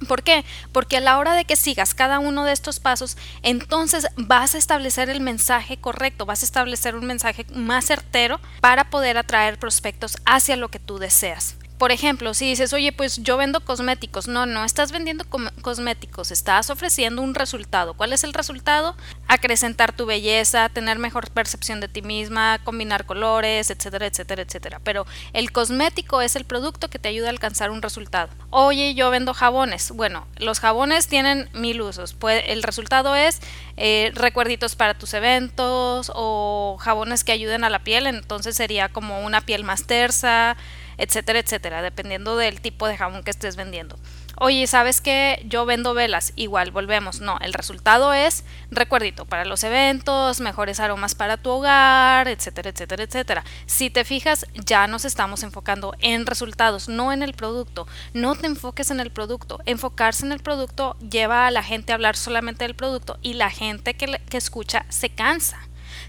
¿Por 0.08 0.24
qué? 0.24 0.44
Porque 0.72 0.98
a 0.98 1.02
la 1.02 1.18
hora 1.18 1.34
de 1.34 1.46
que 1.46 1.56
sigas 1.56 1.94
cada 1.94 2.20
uno 2.20 2.44
de 2.44 2.52
estos 2.52 2.80
pasos, 2.80 3.18
entonces 3.44 4.08
vas 4.18 4.56
a 4.56 4.58
establecer 4.58 5.10
el 5.10 5.22
mensaje 5.22 5.78
correcto, 5.78 6.26
vas 6.26 6.44
a 6.44 6.46
establecer 6.46 6.96
un 6.96 7.06
mensaje 7.06 7.46
más 7.54 7.86
certero 7.86 8.40
para 8.62 8.90
poder 8.90 9.18
atraer 9.18 9.58
prospectos 9.58 10.18
hacia 10.26 10.58
lo 10.58 10.70
que 10.70 10.80
tú 10.80 10.98
deseas 10.98 11.55
por 11.78 11.92
ejemplo, 11.92 12.34
si 12.34 12.48
dices, 12.48 12.72
oye, 12.72 12.94
pues 12.94 13.18
yo 13.18 13.36
vendo 13.36 13.60
cosméticos, 13.60 14.28
no, 14.28 14.46
no 14.46 14.64
estás 14.64 14.94
vendiendo 14.94 15.26
cosméticos, 15.62 16.32
estás 16.32 16.70
ofreciendo 16.70 17.22
un 17.22 17.36
resultado. 17.36 17.96
¿Cuál 17.96 18.14
es 18.14 18.24
el 18.24 18.34
resultado? 18.34 18.96
Acrecentar 19.28 19.92
tu 19.92 20.06
belleza, 20.06 20.70
tener 20.70 21.00
mejor 21.00 21.30
percepción 21.32 21.82
de 21.82 21.90
ti 21.90 22.02
misma, 22.02 22.60
combinar 22.64 23.06
colores, 23.06 23.70
etcétera, 23.70 24.06
etcétera, 24.06 24.44
etcétera. 24.44 24.80
Pero 24.84 25.06
el 25.34 25.52
cosmético 25.52 26.22
es 26.22 26.38
el 26.38 26.46
producto 26.46 26.90
que 26.90 27.00
te 27.00 27.10
ayuda 27.10 27.28
a 27.28 27.32
alcanzar 27.32 27.72
un 27.72 27.82
resultado. 27.82 28.30
Oye, 28.52 28.94
yo 28.94 29.10
vendo 29.10 29.34
jabones. 29.34 29.92
Bueno, 29.92 30.28
los 30.38 30.62
jabones 30.62 31.08
tienen 31.08 31.50
mil 31.54 31.82
usos. 31.82 32.16
el 32.46 32.64
resultado 32.64 33.16
es 33.16 33.42
eh, 33.76 34.12
recuerditos 34.16 34.78
para 34.78 34.94
tus 34.94 35.14
eventos 35.14 36.10
o 36.16 36.78
jabones 36.80 37.26
que 37.26 37.34
ayuden 37.34 37.66
a 37.66 37.70
la 37.70 37.80
piel, 37.80 38.08
entonces 38.08 38.56
sería 38.56 38.88
como 38.88 39.26
una 39.26 39.42
piel 39.42 39.66
más 39.66 39.86
tersa 39.86 40.56
etcétera, 40.98 41.40
etcétera, 41.40 41.82
dependiendo 41.82 42.38
del 42.38 42.62
tipo 42.62 42.88
de 42.88 42.98
jabón 42.98 43.24
que 43.24 43.32
estés 43.32 43.56
vendiendo. 43.56 43.98
Oye, 44.38 44.68
¿sabes 44.68 45.00
qué? 45.00 45.46
Yo 45.48 45.66
vendo 45.66 45.94
velas. 45.94 46.34
Igual, 46.36 46.72
volvemos. 46.72 47.22
No, 47.22 47.38
el 47.40 47.54
resultado 47.54 48.14
es 48.14 48.44
recuerdito 48.70 49.24
para 49.24 49.46
los 49.46 49.64
eventos, 49.64 50.42
mejores 50.42 50.82
aromas 50.82 51.16
para 51.16 51.38
tu 51.38 51.52
hogar, 51.52 52.28
etcétera, 52.28 52.70
etcétera, 52.72 53.04
etcétera. 53.04 53.44
Si 53.66 53.90
te 53.90 54.04
fijas, 54.04 54.46
ya 54.54 54.88
nos 54.88 55.06
estamos 55.06 55.44
enfocando 55.44 55.96
en 56.00 56.26
resultados, 56.26 56.90
no 56.90 57.14
en 57.14 57.24
el 57.24 57.34
producto. 57.34 57.88
No 58.14 58.36
te 58.36 58.48
enfoques 58.48 58.92
en 58.92 59.00
el 59.00 59.12
producto. 59.12 59.62
Enfocarse 59.66 60.26
en 60.26 60.34
el 60.34 60.42
producto 60.42 60.98
lleva 61.00 61.48
a 61.48 61.52
la 61.52 61.64
gente 61.64 61.94
a 61.94 61.96
hablar 61.96 62.18
solamente 62.18 62.66
del 62.66 62.76
producto 62.76 63.18
y 63.22 63.36
la 63.36 63.50
gente 63.50 63.94
que, 63.94 64.20
que 64.30 64.38
escucha 64.38 64.86
se 64.90 65.10
cansa 65.10 65.60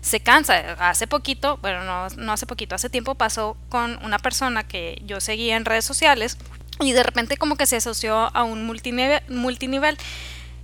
se 0.00 0.20
cansa. 0.20 0.76
Hace 0.78 1.06
poquito, 1.06 1.58
bueno, 1.58 1.84
no, 1.84 2.08
no 2.08 2.32
hace 2.32 2.46
poquito, 2.46 2.74
hace 2.74 2.90
tiempo 2.90 3.14
pasó 3.14 3.56
con 3.68 4.02
una 4.04 4.18
persona 4.18 4.66
que 4.66 5.00
yo 5.04 5.20
seguía 5.20 5.56
en 5.56 5.64
redes 5.64 5.84
sociales 5.84 6.36
y 6.80 6.92
de 6.92 7.02
repente 7.02 7.36
como 7.36 7.56
que 7.56 7.66
se 7.66 7.76
asoció 7.76 8.30
a 8.34 8.44
un 8.44 8.64
multinivel. 8.66 9.22
multinivel. 9.28 9.96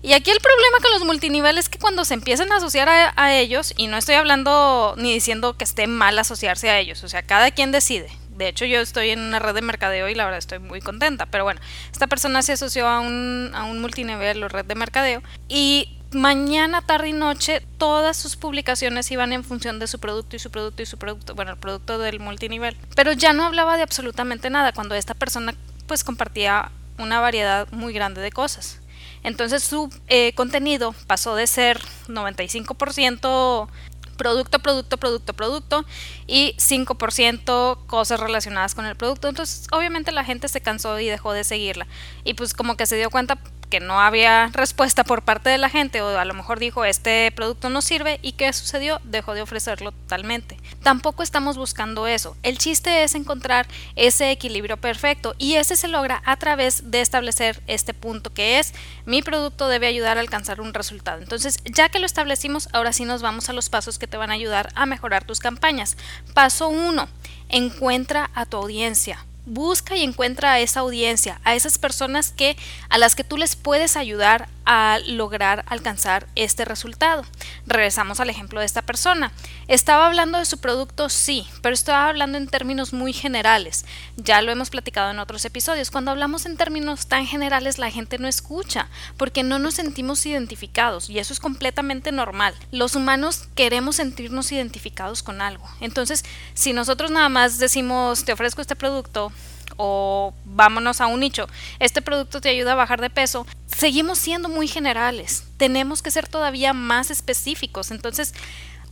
Y 0.02 0.14
aquí 0.14 0.32
el 0.32 0.40
problema 0.40 0.78
con 0.82 0.90
los 0.90 1.04
multiniveles 1.04 1.66
es 1.66 1.68
que 1.68 1.78
cuando 1.78 2.04
se 2.04 2.14
empiezan 2.14 2.50
a 2.50 2.56
asociar 2.56 2.88
a, 2.88 3.34
ellos, 3.34 3.72
y 3.76 3.86
no 3.86 3.96
estoy 3.96 4.16
hablando 4.16 4.94
ni 4.98 5.12
diciendo 5.12 5.56
que 5.56 5.62
esté 5.62 5.86
mal 5.86 6.18
asociarse 6.18 6.68
a 6.70 6.78
ellos, 6.80 7.04
o 7.04 7.08
sea, 7.08 7.22
cada 7.22 7.52
quien 7.52 7.70
decide. 7.70 8.10
De 8.30 8.48
hecho, 8.48 8.64
yo 8.64 8.80
estoy 8.80 9.10
en 9.10 9.20
una 9.20 9.38
red 9.38 9.54
de 9.54 9.62
mercadeo 9.62 10.08
y 10.08 10.16
la 10.16 10.24
verdad 10.24 10.38
estoy 10.38 10.58
muy 10.58 10.80
contenta. 10.80 11.26
Pero 11.26 11.44
bueno, 11.44 11.60
esta 11.92 12.08
persona 12.08 12.42
se 12.42 12.52
asoció 12.52 12.88
a 12.88 12.98
un, 12.98 13.52
a 13.54 13.64
un 13.64 13.80
multinivel 13.80 14.42
o 14.42 14.48
red 14.48 14.64
de 14.64 14.74
mercadeo 14.74 15.22
y 15.48 15.98
mañana, 16.14 16.82
tarde 16.82 17.08
y 17.08 17.12
noche 17.12 17.62
todas 17.78 18.16
sus 18.16 18.36
publicaciones 18.36 19.10
iban 19.10 19.32
en 19.32 19.44
función 19.44 19.78
de 19.78 19.86
su 19.86 19.98
producto 19.98 20.36
y 20.36 20.38
su 20.38 20.50
producto 20.50 20.82
y 20.82 20.86
su 20.86 20.98
producto, 20.98 21.34
bueno, 21.34 21.52
el 21.52 21.58
producto 21.58 21.98
del 21.98 22.20
multinivel. 22.20 22.76
Pero 22.94 23.12
ya 23.12 23.32
no 23.32 23.44
hablaba 23.44 23.76
de 23.76 23.82
absolutamente 23.82 24.50
nada 24.50 24.72
cuando 24.72 24.94
esta 24.94 25.14
persona 25.14 25.54
pues 25.86 26.04
compartía 26.04 26.70
una 26.98 27.20
variedad 27.20 27.70
muy 27.72 27.92
grande 27.92 28.20
de 28.20 28.30
cosas. 28.30 28.80
Entonces 29.22 29.62
su 29.62 29.92
eh, 30.08 30.32
contenido 30.34 30.94
pasó 31.06 31.34
de 31.34 31.46
ser 31.46 31.80
95% 32.08 33.68
producto, 34.16 34.60
producto, 34.60 34.96
producto, 34.98 35.32
producto 35.32 35.84
y 36.26 36.54
5% 36.58 37.86
cosas 37.86 38.20
relacionadas 38.20 38.74
con 38.74 38.86
el 38.86 38.94
producto. 38.94 39.28
Entonces, 39.28 39.66
obviamente 39.72 40.12
la 40.12 40.24
gente 40.24 40.46
se 40.48 40.60
cansó 40.60 41.00
y 41.00 41.08
dejó 41.08 41.32
de 41.32 41.42
seguirla. 41.42 41.86
Y 42.22 42.34
pues 42.34 42.54
como 42.54 42.76
que 42.76 42.86
se 42.86 42.96
dio 42.96 43.10
cuenta 43.10 43.38
que 43.72 43.80
no 43.80 44.02
había 44.02 44.50
respuesta 44.52 45.02
por 45.02 45.22
parte 45.22 45.48
de 45.48 45.56
la 45.56 45.70
gente 45.70 46.02
o 46.02 46.18
a 46.18 46.26
lo 46.26 46.34
mejor 46.34 46.58
dijo 46.58 46.84
este 46.84 47.32
producto 47.32 47.70
no 47.70 47.80
sirve 47.80 48.18
y 48.20 48.32
qué 48.32 48.52
sucedió 48.52 49.00
dejó 49.02 49.32
de 49.32 49.40
ofrecerlo 49.40 49.92
totalmente. 49.92 50.58
Tampoco 50.82 51.22
estamos 51.22 51.56
buscando 51.56 52.06
eso. 52.06 52.36
El 52.42 52.58
chiste 52.58 53.02
es 53.02 53.14
encontrar 53.14 53.66
ese 53.96 54.30
equilibrio 54.30 54.76
perfecto 54.76 55.34
y 55.38 55.54
ese 55.54 55.76
se 55.76 55.88
logra 55.88 56.20
a 56.26 56.36
través 56.36 56.90
de 56.90 57.00
establecer 57.00 57.62
este 57.66 57.94
punto 57.94 58.34
que 58.34 58.58
es 58.58 58.74
mi 59.06 59.22
producto 59.22 59.68
debe 59.68 59.86
ayudar 59.86 60.18
a 60.18 60.20
alcanzar 60.20 60.60
un 60.60 60.74
resultado 60.74 61.22
entonces 61.22 61.58
ya 61.64 61.88
que 61.88 61.98
lo 61.98 62.04
establecimos 62.04 62.68
ahora 62.74 62.92
sí 62.92 63.06
nos 63.06 63.22
vamos 63.22 63.48
a 63.48 63.54
los 63.54 63.70
pasos 63.70 63.98
que 63.98 64.06
te 64.06 64.18
van 64.18 64.30
a 64.30 64.34
ayudar 64.34 64.68
a 64.74 64.84
mejorar 64.84 65.24
tus 65.24 65.40
campañas. 65.40 65.96
Paso 66.34 66.68
1 66.68 67.08
encuentra 67.48 68.30
a 68.34 68.44
tu 68.44 68.58
audiencia 68.58 69.24
busca 69.44 69.96
y 69.96 70.02
encuentra 70.02 70.52
a 70.52 70.60
esa 70.60 70.80
audiencia, 70.80 71.40
a 71.44 71.54
esas 71.54 71.78
personas 71.78 72.32
que 72.32 72.56
a 72.88 72.98
las 72.98 73.14
que 73.14 73.24
tú 73.24 73.36
les 73.36 73.56
puedes 73.56 73.96
ayudar 73.96 74.48
a 74.64 74.98
lograr 75.06 75.64
alcanzar 75.66 76.28
este 76.36 76.64
resultado. 76.64 77.24
Regresamos 77.66 78.20
al 78.20 78.30
ejemplo 78.30 78.60
de 78.60 78.66
esta 78.66 78.82
persona. 78.82 79.32
Estaba 79.68 80.06
hablando 80.06 80.38
de 80.38 80.44
su 80.44 80.58
producto, 80.58 81.08
sí, 81.08 81.46
pero 81.62 81.74
estaba 81.74 82.08
hablando 82.08 82.38
en 82.38 82.46
términos 82.46 82.92
muy 82.92 83.12
generales. 83.12 83.84
Ya 84.16 84.42
lo 84.42 84.52
hemos 84.52 84.70
platicado 84.70 85.10
en 85.10 85.18
otros 85.18 85.44
episodios. 85.44 85.90
Cuando 85.90 86.10
hablamos 86.10 86.46
en 86.46 86.56
términos 86.56 87.06
tan 87.06 87.26
generales, 87.26 87.78
la 87.78 87.90
gente 87.90 88.18
no 88.18 88.28
escucha 88.28 88.88
porque 89.16 89.42
no 89.42 89.58
nos 89.58 89.74
sentimos 89.74 90.24
identificados 90.26 91.10
y 91.10 91.18
eso 91.18 91.32
es 91.32 91.40
completamente 91.40 92.12
normal. 92.12 92.54
Los 92.70 92.94
humanos 92.94 93.48
queremos 93.54 93.96
sentirnos 93.96 94.52
identificados 94.52 95.22
con 95.22 95.40
algo. 95.40 95.68
Entonces, 95.80 96.24
si 96.54 96.72
nosotros 96.72 97.10
nada 97.10 97.28
más 97.28 97.58
decimos, 97.58 98.24
te 98.24 98.32
ofrezco 98.32 98.60
este 98.60 98.76
producto, 98.76 99.31
o 99.76 100.34
vámonos 100.44 101.00
a 101.00 101.06
un 101.06 101.20
nicho, 101.20 101.48
este 101.78 102.02
producto 102.02 102.40
te 102.40 102.48
ayuda 102.48 102.72
a 102.72 102.76
bajar 102.76 103.00
de 103.00 103.10
peso, 103.10 103.46
seguimos 103.66 104.18
siendo 104.18 104.48
muy 104.48 104.68
generales, 104.68 105.44
tenemos 105.56 106.02
que 106.02 106.10
ser 106.10 106.28
todavía 106.28 106.72
más 106.72 107.10
específicos. 107.10 107.90
Entonces, 107.90 108.34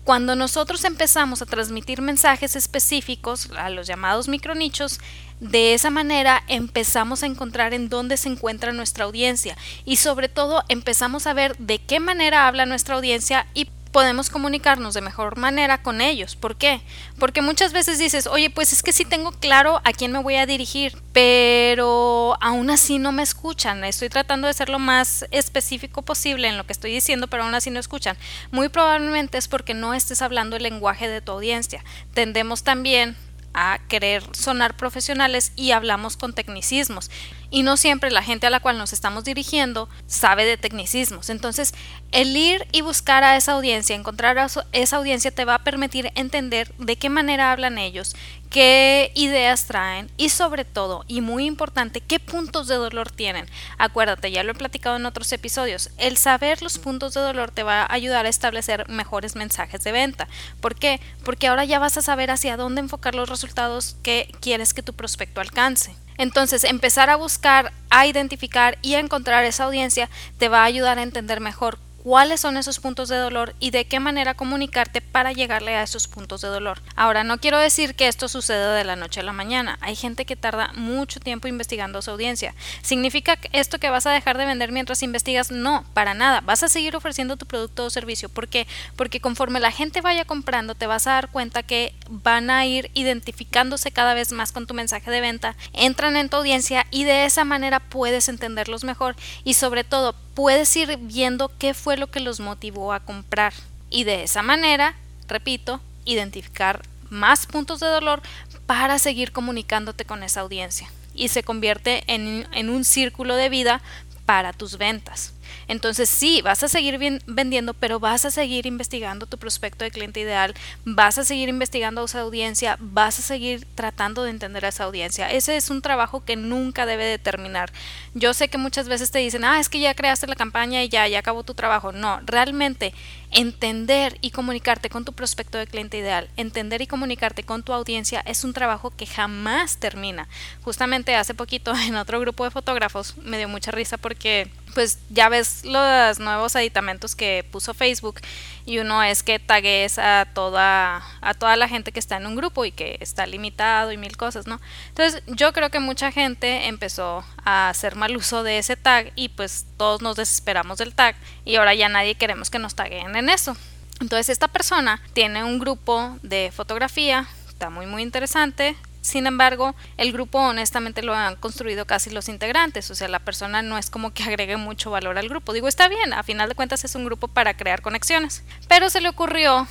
cuando 0.04 0.34
nosotros 0.34 0.84
empezamos 0.84 1.42
a 1.42 1.46
transmitir 1.46 2.00
mensajes 2.00 2.56
específicos 2.56 3.50
a 3.56 3.68
los 3.70 3.86
llamados 3.86 4.28
micronichos, 4.28 4.98
de 5.40 5.74
esa 5.74 5.90
manera 5.90 6.42
empezamos 6.48 7.22
a 7.22 7.26
encontrar 7.26 7.74
en 7.74 7.88
dónde 7.88 8.16
se 8.16 8.28
encuentra 8.28 8.72
nuestra 8.72 9.04
audiencia. 9.04 9.56
Y 9.84 9.96
sobre 9.96 10.28
todo 10.28 10.64
empezamos 10.68 11.26
a 11.26 11.34
ver 11.34 11.56
de 11.58 11.78
qué 11.78 12.00
manera 12.00 12.46
habla 12.46 12.66
nuestra 12.66 12.94
audiencia 12.94 13.46
y 13.54 13.68
podemos 13.92 14.30
comunicarnos 14.30 14.94
de 14.94 15.00
mejor 15.00 15.36
manera 15.36 15.82
con 15.82 16.00
ellos. 16.00 16.36
¿Por 16.36 16.56
qué? 16.56 16.80
Porque 17.18 17.42
muchas 17.42 17.72
veces 17.72 17.98
dices, 17.98 18.26
oye, 18.26 18.50
pues 18.50 18.72
es 18.72 18.82
que 18.82 18.92
sí 18.92 19.04
tengo 19.04 19.32
claro 19.32 19.80
a 19.84 19.92
quién 19.92 20.12
me 20.12 20.22
voy 20.22 20.36
a 20.36 20.46
dirigir, 20.46 20.96
pero 21.12 22.36
aún 22.40 22.70
así 22.70 22.98
no 22.98 23.12
me 23.12 23.22
escuchan. 23.22 23.84
Estoy 23.84 24.08
tratando 24.08 24.46
de 24.46 24.54
ser 24.54 24.68
lo 24.68 24.78
más 24.78 25.26
específico 25.30 26.02
posible 26.02 26.48
en 26.48 26.56
lo 26.56 26.64
que 26.64 26.72
estoy 26.72 26.92
diciendo, 26.92 27.28
pero 27.28 27.44
aún 27.44 27.54
así 27.54 27.70
no 27.70 27.80
escuchan. 27.80 28.16
Muy 28.50 28.68
probablemente 28.68 29.38
es 29.38 29.48
porque 29.48 29.74
no 29.74 29.94
estés 29.94 30.22
hablando 30.22 30.56
el 30.56 30.62
lenguaje 30.62 31.08
de 31.08 31.20
tu 31.20 31.32
audiencia. 31.32 31.84
Tendemos 32.14 32.62
también 32.62 33.16
a 33.54 33.78
querer 33.88 34.22
sonar 34.32 34.76
profesionales 34.76 35.52
y 35.56 35.72
hablamos 35.72 36.16
con 36.16 36.32
tecnicismos 36.32 37.10
y 37.50 37.62
no 37.62 37.76
siempre 37.76 38.10
la 38.10 38.22
gente 38.22 38.46
a 38.46 38.50
la 38.50 38.60
cual 38.60 38.78
nos 38.78 38.92
estamos 38.92 39.24
dirigiendo 39.24 39.88
sabe 40.06 40.44
de 40.44 40.56
tecnicismos. 40.56 41.30
Entonces, 41.30 41.74
el 42.12 42.36
ir 42.36 42.66
y 42.72 42.82
buscar 42.82 43.24
a 43.24 43.36
esa 43.36 43.52
audiencia, 43.52 43.96
encontrar 43.96 44.38
a 44.38 44.46
esa 44.72 44.96
audiencia 44.96 45.32
te 45.32 45.44
va 45.44 45.56
a 45.56 45.64
permitir 45.64 46.12
entender 46.14 46.72
de 46.78 46.96
qué 46.96 47.08
manera 47.08 47.50
hablan 47.50 47.78
ellos, 47.78 48.14
qué 48.50 49.12
ideas 49.14 49.66
traen 49.66 50.10
y 50.16 50.28
sobre 50.28 50.64
todo, 50.64 51.04
y 51.06 51.20
muy 51.20 51.46
importante, 51.46 52.00
qué 52.00 52.18
puntos 52.18 52.66
de 52.66 52.74
dolor 52.74 53.10
tienen. 53.10 53.46
Acuérdate, 53.78 54.30
ya 54.30 54.42
lo 54.42 54.52
he 54.52 54.56
platicado 54.56 54.96
en 54.96 55.06
otros 55.06 55.32
episodios, 55.32 55.90
el 55.96 56.16
saber 56.16 56.60
los 56.60 56.78
puntos 56.78 57.14
de 57.14 57.20
dolor 57.20 57.52
te 57.52 57.62
va 57.62 57.82
a 57.82 57.94
ayudar 57.94 58.26
a 58.26 58.28
establecer 58.28 58.88
mejores 58.88 59.36
mensajes 59.36 59.82
de 59.84 59.92
venta. 59.92 60.28
¿Por 60.60 60.74
qué? 60.74 61.00
Porque 61.24 61.46
ahora 61.46 61.64
ya 61.64 61.78
vas 61.78 61.96
a 61.96 62.02
saber 62.02 62.30
hacia 62.30 62.56
dónde 62.56 62.80
enfocar 62.80 63.14
los 63.14 63.28
resultados 63.28 63.96
que 64.02 64.34
quieres 64.40 64.74
que 64.74 64.82
tu 64.82 64.92
prospecto 64.92 65.40
alcance. 65.40 65.94
Entonces, 66.18 66.64
empezar 66.64 67.08
a 67.08 67.16
buscar, 67.16 67.72
a 67.88 68.06
identificar 68.06 68.76
y 68.82 68.94
a 68.94 68.98
encontrar 68.98 69.44
esa 69.44 69.64
audiencia 69.64 70.10
te 70.38 70.48
va 70.48 70.62
a 70.62 70.66
ayudar 70.66 70.98
a 70.98 71.02
entender 71.02 71.40
mejor 71.40 71.78
cuáles 72.02 72.40
son 72.40 72.56
esos 72.56 72.80
puntos 72.80 73.08
de 73.08 73.16
dolor 73.16 73.54
y 73.60 73.70
de 73.70 73.84
qué 73.84 74.00
manera 74.00 74.34
comunicarte 74.34 75.00
para 75.00 75.32
llegarle 75.32 75.74
a 75.74 75.82
esos 75.82 76.08
puntos 76.08 76.40
de 76.40 76.48
dolor. 76.48 76.80
Ahora, 76.96 77.24
no 77.24 77.38
quiero 77.38 77.58
decir 77.58 77.94
que 77.94 78.08
esto 78.08 78.28
suceda 78.28 78.74
de 78.74 78.84
la 78.84 78.96
noche 78.96 79.20
a 79.20 79.22
la 79.22 79.32
mañana. 79.32 79.78
Hay 79.80 79.96
gente 79.96 80.24
que 80.24 80.36
tarda 80.36 80.72
mucho 80.74 81.20
tiempo 81.20 81.48
investigando 81.48 82.02
su 82.02 82.10
audiencia. 82.10 82.54
¿Significa 82.82 83.38
esto 83.52 83.78
que 83.78 83.90
vas 83.90 84.06
a 84.06 84.12
dejar 84.12 84.38
de 84.38 84.46
vender 84.46 84.72
mientras 84.72 85.02
investigas? 85.02 85.50
No, 85.50 85.84
para 85.94 86.14
nada. 86.14 86.40
Vas 86.40 86.62
a 86.62 86.68
seguir 86.68 86.96
ofreciendo 86.96 87.36
tu 87.36 87.46
producto 87.46 87.84
o 87.84 87.90
servicio. 87.90 88.28
¿Por 88.28 88.48
qué? 88.48 88.66
Porque 88.96 89.20
conforme 89.20 89.60
la 89.60 89.72
gente 89.72 90.00
vaya 90.00 90.24
comprando, 90.24 90.74
te 90.74 90.86
vas 90.86 91.06
a 91.06 91.12
dar 91.12 91.28
cuenta 91.30 91.62
que 91.62 91.94
van 92.08 92.50
a 92.50 92.66
ir 92.66 92.90
identificándose 92.94 93.90
cada 93.92 94.14
vez 94.14 94.32
más 94.32 94.52
con 94.52 94.66
tu 94.66 94.74
mensaje 94.74 95.10
de 95.10 95.20
venta, 95.20 95.56
entran 95.72 96.16
en 96.16 96.28
tu 96.28 96.36
audiencia 96.36 96.86
y 96.90 97.04
de 97.04 97.24
esa 97.24 97.44
manera 97.44 97.80
puedes 97.80 98.28
entenderlos 98.28 98.84
mejor 98.84 99.16
y 99.44 99.54
sobre 99.54 99.84
todo 99.84 100.14
puedes 100.40 100.74
ir 100.74 100.96
viendo 100.96 101.52
qué 101.58 101.74
fue 101.74 101.98
lo 101.98 102.06
que 102.06 102.18
los 102.18 102.40
motivó 102.40 102.94
a 102.94 103.00
comprar 103.00 103.52
y 103.90 104.04
de 104.04 104.22
esa 104.22 104.40
manera, 104.40 104.94
repito, 105.28 105.82
identificar 106.06 106.80
más 107.10 107.44
puntos 107.44 107.78
de 107.78 107.88
dolor 107.88 108.22
para 108.64 108.98
seguir 108.98 109.32
comunicándote 109.32 110.06
con 110.06 110.22
esa 110.22 110.40
audiencia 110.40 110.90
y 111.14 111.28
se 111.28 111.42
convierte 111.42 112.04
en, 112.06 112.48
en 112.54 112.70
un 112.70 112.84
círculo 112.84 113.36
de 113.36 113.50
vida 113.50 113.82
para 114.24 114.54
tus 114.54 114.78
ventas. 114.78 115.34
Entonces 115.68 116.08
sí, 116.08 116.42
vas 116.42 116.62
a 116.62 116.68
seguir 116.68 116.98
vendiendo, 117.26 117.74
pero 117.74 118.00
vas 118.00 118.24
a 118.24 118.30
seguir 118.30 118.66
investigando 118.66 119.26
tu 119.26 119.38
prospecto 119.38 119.84
de 119.84 119.90
cliente 119.90 120.20
ideal, 120.20 120.54
vas 120.84 121.18
a 121.18 121.24
seguir 121.24 121.48
investigando 121.48 122.02
a 122.02 122.04
esa 122.04 122.20
audiencia, 122.20 122.76
vas 122.80 123.18
a 123.18 123.22
seguir 123.22 123.66
tratando 123.74 124.24
de 124.24 124.30
entender 124.30 124.64
a 124.64 124.68
esa 124.68 124.84
audiencia. 124.84 125.30
Ese 125.30 125.56
es 125.56 125.70
un 125.70 125.82
trabajo 125.82 126.24
que 126.24 126.36
nunca 126.36 126.86
debe 126.86 127.04
de 127.04 127.18
terminar. 127.18 127.72
Yo 128.14 128.34
sé 128.34 128.48
que 128.48 128.58
muchas 128.58 128.88
veces 128.88 129.10
te 129.10 129.18
dicen, 129.18 129.44
ah, 129.44 129.60
es 129.60 129.68
que 129.68 129.80
ya 129.80 129.94
creaste 129.94 130.26
la 130.26 130.36
campaña 130.36 130.82
y 130.82 130.88
ya, 130.88 131.06
ya 131.08 131.20
acabó 131.20 131.44
tu 131.44 131.54
trabajo. 131.54 131.92
No, 131.92 132.20
realmente 132.24 132.92
entender 133.30 134.18
y 134.20 134.30
comunicarte 134.30 134.90
con 134.90 135.04
tu 135.04 135.12
prospecto 135.12 135.58
de 135.58 135.66
cliente 135.66 135.98
ideal, 135.98 136.28
entender 136.36 136.82
y 136.82 136.86
comunicarte 136.86 137.44
con 137.44 137.62
tu 137.62 137.72
audiencia 137.72 138.22
es 138.26 138.44
un 138.44 138.52
trabajo 138.52 138.90
que 138.90 139.06
jamás 139.06 139.78
termina. 139.78 140.28
Justamente 140.62 141.14
hace 141.14 141.34
poquito 141.34 141.72
en 141.86 141.96
otro 141.96 142.20
grupo 142.20 142.44
de 142.44 142.50
fotógrafos 142.50 143.16
me 143.18 143.38
dio 143.38 143.48
mucha 143.48 143.70
risa 143.70 143.96
porque 143.96 144.50
pues 144.74 144.98
ya 145.10 145.28
ves 145.28 145.64
los 145.64 146.18
nuevos 146.18 146.56
aditamentos 146.56 147.14
que 147.14 147.44
puso 147.50 147.74
Facebook 147.74 148.20
y 148.66 148.78
uno 148.78 149.02
es 149.02 149.22
que 149.22 149.38
tagues 149.38 149.98
a 149.98 150.26
toda 150.32 151.02
a 151.20 151.34
toda 151.34 151.56
la 151.56 151.68
gente 151.68 151.92
que 151.92 151.98
está 151.98 152.16
en 152.16 152.26
un 152.26 152.36
grupo 152.36 152.64
y 152.64 152.72
que 152.72 152.96
está 153.00 153.26
limitado 153.26 153.92
y 153.92 153.96
mil 153.96 154.16
cosas, 154.16 154.46
¿no? 154.46 154.60
Entonces, 154.88 155.22
yo 155.26 155.52
creo 155.52 155.70
que 155.70 155.80
mucha 155.80 156.12
gente 156.12 156.66
empezó 156.66 157.24
a 157.44 157.68
hacer 157.68 157.96
mal 157.96 158.16
uso 158.16 158.42
de 158.42 158.58
ese 158.58 158.76
tag 158.76 159.12
y 159.16 159.30
pues 159.30 159.66
todos 159.76 160.02
nos 160.02 160.16
desesperamos 160.16 160.78
del 160.78 160.94
tag 160.94 161.16
y 161.44 161.56
ahora 161.56 161.74
ya 161.74 161.88
nadie 161.88 162.14
queremos 162.14 162.50
que 162.50 162.58
nos 162.58 162.74
taguen 162.74 163.16
en 163.16 163.28
eso. 163.28 163.56
Entonces, 164.00 164.30
esta 164.30 164.48
persona 164.48 165.02
tiene 165.12 165.44
un 165.44 165.58
grupo 165.58 166.16
de 166.22 166.52
fotografía, 166.54 167.26
está 167.48 167.70
muy 167.70 167.86
muy 167.86 168.02
interesante, 168.02 168.76
sin 169.00 169.26
embargo, 169.26 169.74
el 169.96 170.12
grupo 170.12 170.38
honestamente 170.38 171.02
lo 171.02 171.14
han 171.14 171.36
construido 171.36 171.86
casi 171.86 172.10
los 172.10 172.28
integrantes, 172.28 172.90
o 172.90 172.94
sea, 172.94 173.08
la 173.08 173.20
persona 173.20 173.62
no 173.62 173.78
es 173.78 173.90
como 173.90 174.12
que 174.12 174.22
agregue 174.24 174.56
mucho 174.56 174.90
valor 174.90 175.18
al 175.18 175.28
grupo. 175.28 175.52
Digo, 175.52 175.68
está 175.68 175.88
bien, 175.88 176.12
a 176.12 176.22
final 176.22 176.48
de 176.48 176.54
cuentas 176.54 176.84
es 176.84 176.94
un 176.94 177.04
grupo 177.04 177.28
para 177.28 177.56
crear 177.56 177.82
conexiones, 177.82 178.44
pero 178.68 178.90
se 178.90 179.00
le 179.00 179.08
ocurrió 179.08 179.66